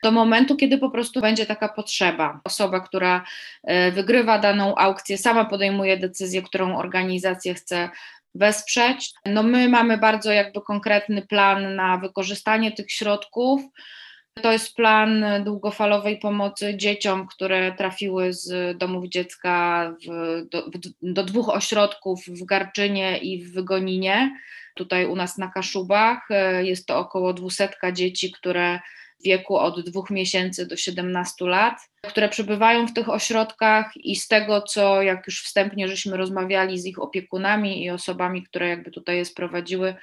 do 0.03 0.11
momentu, 0.11 0.55
kiedy 0.55 0.77
po 0.77 0.89
prostu 0.89 1.21
będzie 1.21 1.45
taka 1.45 1.69
potrzeba. 1.69 2.39
Osoba, 2.43 2.79
która 2.79 3.23
e, 3.63 3.91
wygrywa 3.91 4.39
daną 4.39 4.75
aukcję, 4.75 5.17
sama 5.17 5.45
podejmuje 5.45 5.97
decyzję, 5.97 6.41
którą 6.41 6.77
organizacja 6.77 7.53
chce 7.53 7.89
wesprzeć. 8.35 9.13
No 9.25 9.43
my 9.43 9.69
mamy 9.69 9.97
bardzo 9.97 10.31
jakby 10.31 10.61
konkretny 10.61 11.21
plan 11.21 11.75
na 11.75 11.97
wykorzystanie 11.97 12.71
tych 12.71 12.91
środków. 12.91 13.61
To 14.41 14.51
jest 14.51 14.75
plan 14.75 15.25
długofalowej 15.43 16.19
pomocy 16.19 16.77
dzieciom, 16.77 17.27
które 17.27 17.71
trafiły 17.71 18.33
z 18.33 18.77
domów 18.77 19.05
dziecka 19.05 19.93
w, 20.07 20.45
do, 20.49 20.65
w, 20.65 20.71
do 21.01 21.23
dwóch 21.23 21.49
ośrodków 21.49 22.25
w 22.27 22.45
Garczynie 22.45 23.17
i 23.17 23.43
w 23.43 23.53
Wygoninie. 23.53 24.35
Tutaj 24.75 25.05
u 25.05 25.15
nas 25.15 25.37
na 25.37 25.47
Kaszubach 25.47 26.31
e, 26.31 26.65
jest 26.65 26.85
to 26.85 26.99
około 26.99 27.33
dwusetka 27.33 27.91
dzieci, 27.91 28.31
które 28.31 28.79
wieku 29.25 29.57
od 29.57 29.89
dwóch 29.89 30.09
miesięcy 30.09 30.67
do 30.67 30.77
17 30.77 31.45
lat, 31.45 31.75
które 32.07 32.29
przebywają 32.29 32.87
w 32.87 32.93
tych 32.93 33.09
ośrodkach 33.09 33.91
i 33.95 34.15
z 34.15 34.27
tego, 34.27 34.61
co 34.61 35.01
jak 35.01 35.27
już 35.27 35.43
wstępnie 35.43 35.87
żeśmy 35.87 36.17
rozmawiali 36.17 36.79
z 36.79 36.85
ich 36.85 37.01
opiekunami 37.01 37.83
i 37.83 37.89
osobami, 37.89 38.43
które 38.43 38.69
jakby 38.69 38.91
tutaj 38.91 39.17
je 39.17 39.25
sprowadziły, 39.25 39.95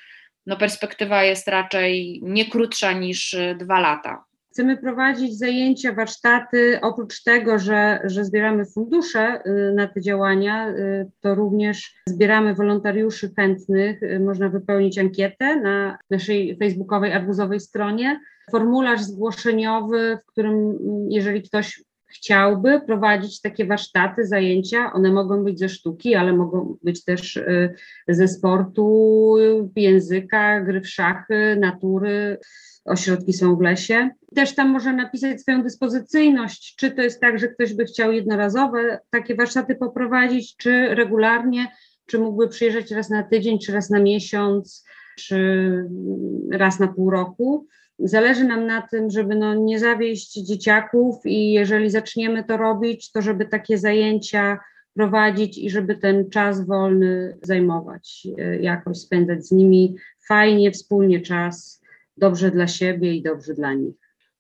no 0.47 0.57
perspektywa 0.57 1.25
jest 1.25 1.49
raczej 1.49 2.21
nie 2.23 2.51
krótsza 2.51 2.93
niż 2.93 3.37
dwa 3.59 3.81
lata. 3.81 4.29
Chcemy 4.59 4.77
prowadzić 4.77 5.39
zajęcia, 5.39 5.93
warsztaty. 5.93 6.79
Oprócz 6.83 7.23
tego, 7.23 7.59
że, 7.59 8.01
że 8.05 8.25
zbieramy 8.25 8.67
fundusze 8.67 9.41
y, 9.47 9.73
na 9.75 9.89
te 9.89 10.01
działania, 10.01 10.69
y, 10.69 11.11
to 11.21 11.35
również 11.35 11.95
zbieramy 12.07 12.55
wolontariuszy 12.55 13.31
chętnych. 13.37 14.03
Y, 14.03 14.21
można 14.21 14.49
wypełnić 14.49 14.99
ankietę 14.99 15.57
na 15.57 15.99
naszej 16.11 16.57
facebookowej 16.59 17.13
arbuzowej 17.13 17.61
stronie. 17.61 18.21
Formularz 18.51 19.01
zgłoszeniowy, 19.01 20.19
w 20.23 20.27
którym 20.27 20.55
mm, 20.55 21.11
jeżeli 21.11 21.43
ktoś 21.43 21.83
chciałby 22.07 22.81
prowadzić 22.81 23.41
takie 23.41 23.67
warsztaty, 23.67 24.27
zajęcia. 24.27 24.93
One 24.93 25.13
mogą 25.13 25.45
być 25.45 25.59
ze 25.59 25.69
sztuki, 25.69 26.15
ale 26.15 26.33
mogą 26.33 26.77
być 26.83 27.05
też 27.05 27.41
ze 28.09 28.29
sportu, 28.29 29.35
języka, 29.77 30.61
gry 30.61 30.81
w 30.81 30.89
szachy, 30.89 31.57
natury 31.61 32.39
ośrodki 32.89 33.33
są 33.33 33.57
w 33.57 33.61
lesie. 33.61 34.11
Też 34.35 34.55
tam 34.55 34.69
może 34.69 34.93
napisać 34.93 35.41
swoją 35.41 35.63
dyspozycyjność, 35.63 36.77
czy 36.77 36.91
to 36.91 37.03
jest 37.03 37.21
tak, 37.21 37.39
że 37.39 37.49
ktoś 37.49 37.75
by 37.75 37.85
chciał 37.85 38.13
jednorazowe 38.13 38.99
takie 39.11 39.35
warsztaty 39.35 39.75
poprowadzić, 39.75 40.57
czy 40.57 40.95
regularnie, 40.95 41.67
czy 42.07 42.19
mógłby 42.19 42.49
przyjeżdżać 42.49 42.91
raz 42.91 43.11
na 43.11 43.23
tydzień, 43.23 43.59
czy 43.59 43.73
raz 43.73 43.91
na 43.91 44.01
miesiąc, 44.01 44.85
czy 45.19 45.73
raz 46.53 46.81
na 46.81 46.89
pół 46.89 47.11
roku. 47.11 47.67
Zależy 47.99 48.45
nam 48.45 48.67
na 48.67 48.83
tym, 48.83 49.11
żeby 49.11 49.35
no 49.35 49.55
nie 49.55 49.79
zawieść 49.79 50.33
dzieciaków 50.33 51.17
i 51.25 51.53
jeżeli 51.53 51.91
zaczniemy 51.91 52.45
to 52.45 52.57
robić, 52.57 53.13
to 53.13 53.23
żeby 53.23 53.47
takie 53.47 53.79
zajęcia 53.79 54.59
prowadzić 54.95 55.59
i 55.59 55.71
żeby 55.71 55.97
ten 55.97 56.31
czas 56.31 56.67
wolny 56.67 57.39
zajmować, 57.43 58.29
e, 58.39 58.57
jakoś 58.57 58.99
spędzać 58.99 59.47
z 59.47 59.53
nimi 59.53 59.97
fajnie, 60.29 60.71
wspólnie 60.71 61.21
czas 61.21 61.83
dobrze 62.17 62.51
dla 62.51 62.67
siebie 62.67 63.15
i 63.15 63.23
dobrze 63.23 63.55
dla 63.55 63.75
nich. 63.75 63.95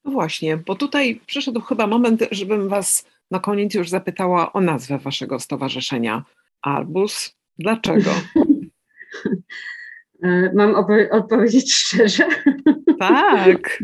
No 0.04 0.10
właśnie, 0.10 0.56
bo 0.56 0.74
tutaj 0.74 1.20
przyszedł 1.26 1.60
chyba 1.60 1.86
moment, 1.86 2.24
żebym 2.30 2.68
Was 2.68 3.06
na 3.30 3.40
koniec 3.40 3.74
już 3.74 3.88
zapytała 3.88 4.52
o 4.52 4.60
nazwę 4.60 4.98
Waszego 4.98 5.40
stowarzyszenia. 5.40 6.24
Arbus. 6.62 7.36
Dlaczego? 7.58 8.10
E, 10.22 10.52
mam 10.54 10.74
odpowiedzieć 11.10 11.74
szczerze? 11.80 12.24
Tak. 12.98 13.82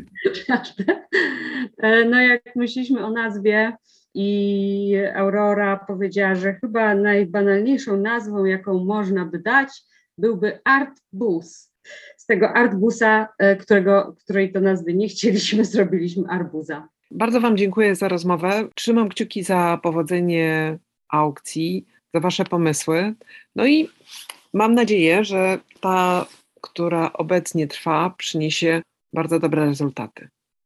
E, 1.79 2.05
no 2.05 2.21
jak 2.21 2.43
myśleliśmy 2.57 3.07
o 3.07 3.11
nazwie 3.11 3.73
i 4.15 4.97
Aurora 5.15 5.77
powiedziała, 5.87 6.35
że 6.35 6.55
chyba 6.55 6.95
najbanalniejszą 6.95 7.97
nazwą, 7.97 8.45
jaką 8.45 8.85
można 8.85 9.25
by 9.25 9.39
dać, 9.39 9.69
byłby 10.19 10.59
Art 10.65 11.01
Bus 11.13 11.75
z 12.17 12.27
tego 12.27 12.53
artbusa, 12.53 13.29
e, 13.39 13.57
którego, 13.57 14.17
której 14.25 14.53
to 14.53 14.61
nazwy 14.61 14.95
nie 14.95 15.09
chcieliśmy, 15.09 15.65
zrobiliśmy 15.75 16.29
arbuza. 16.29 16.89
Bardzo 17.11 17.41
Wam 17.41 17.57
dziękuję 17.57 17.95
za 17.95 18.09
rozmowę. 18.09 18.69
Trzymam 18.75 19.09
kciuki 19.09 19.43
za 19.43 19.79
powodzenie 19.83 20.79
aukcji, 21.09 21.87
za 22.15 22.21
Wasze 22.21 22.45
pomysły. 22.45 23.15
No 23.57 23.67
i 23.67 23.89
mam 24.55 24.75
nadzieję, 24.75 25.25
że 25.25 25.59
ta, 25.81 26.27
która 26.61 27.13
obecnie 27.13 27.67
trwa, 27.67 28.15
przyniesie 28.19 28.83
bardzo 29.15 29.41
dobre 29.41 29.65
rezultaty. 29.65 30.29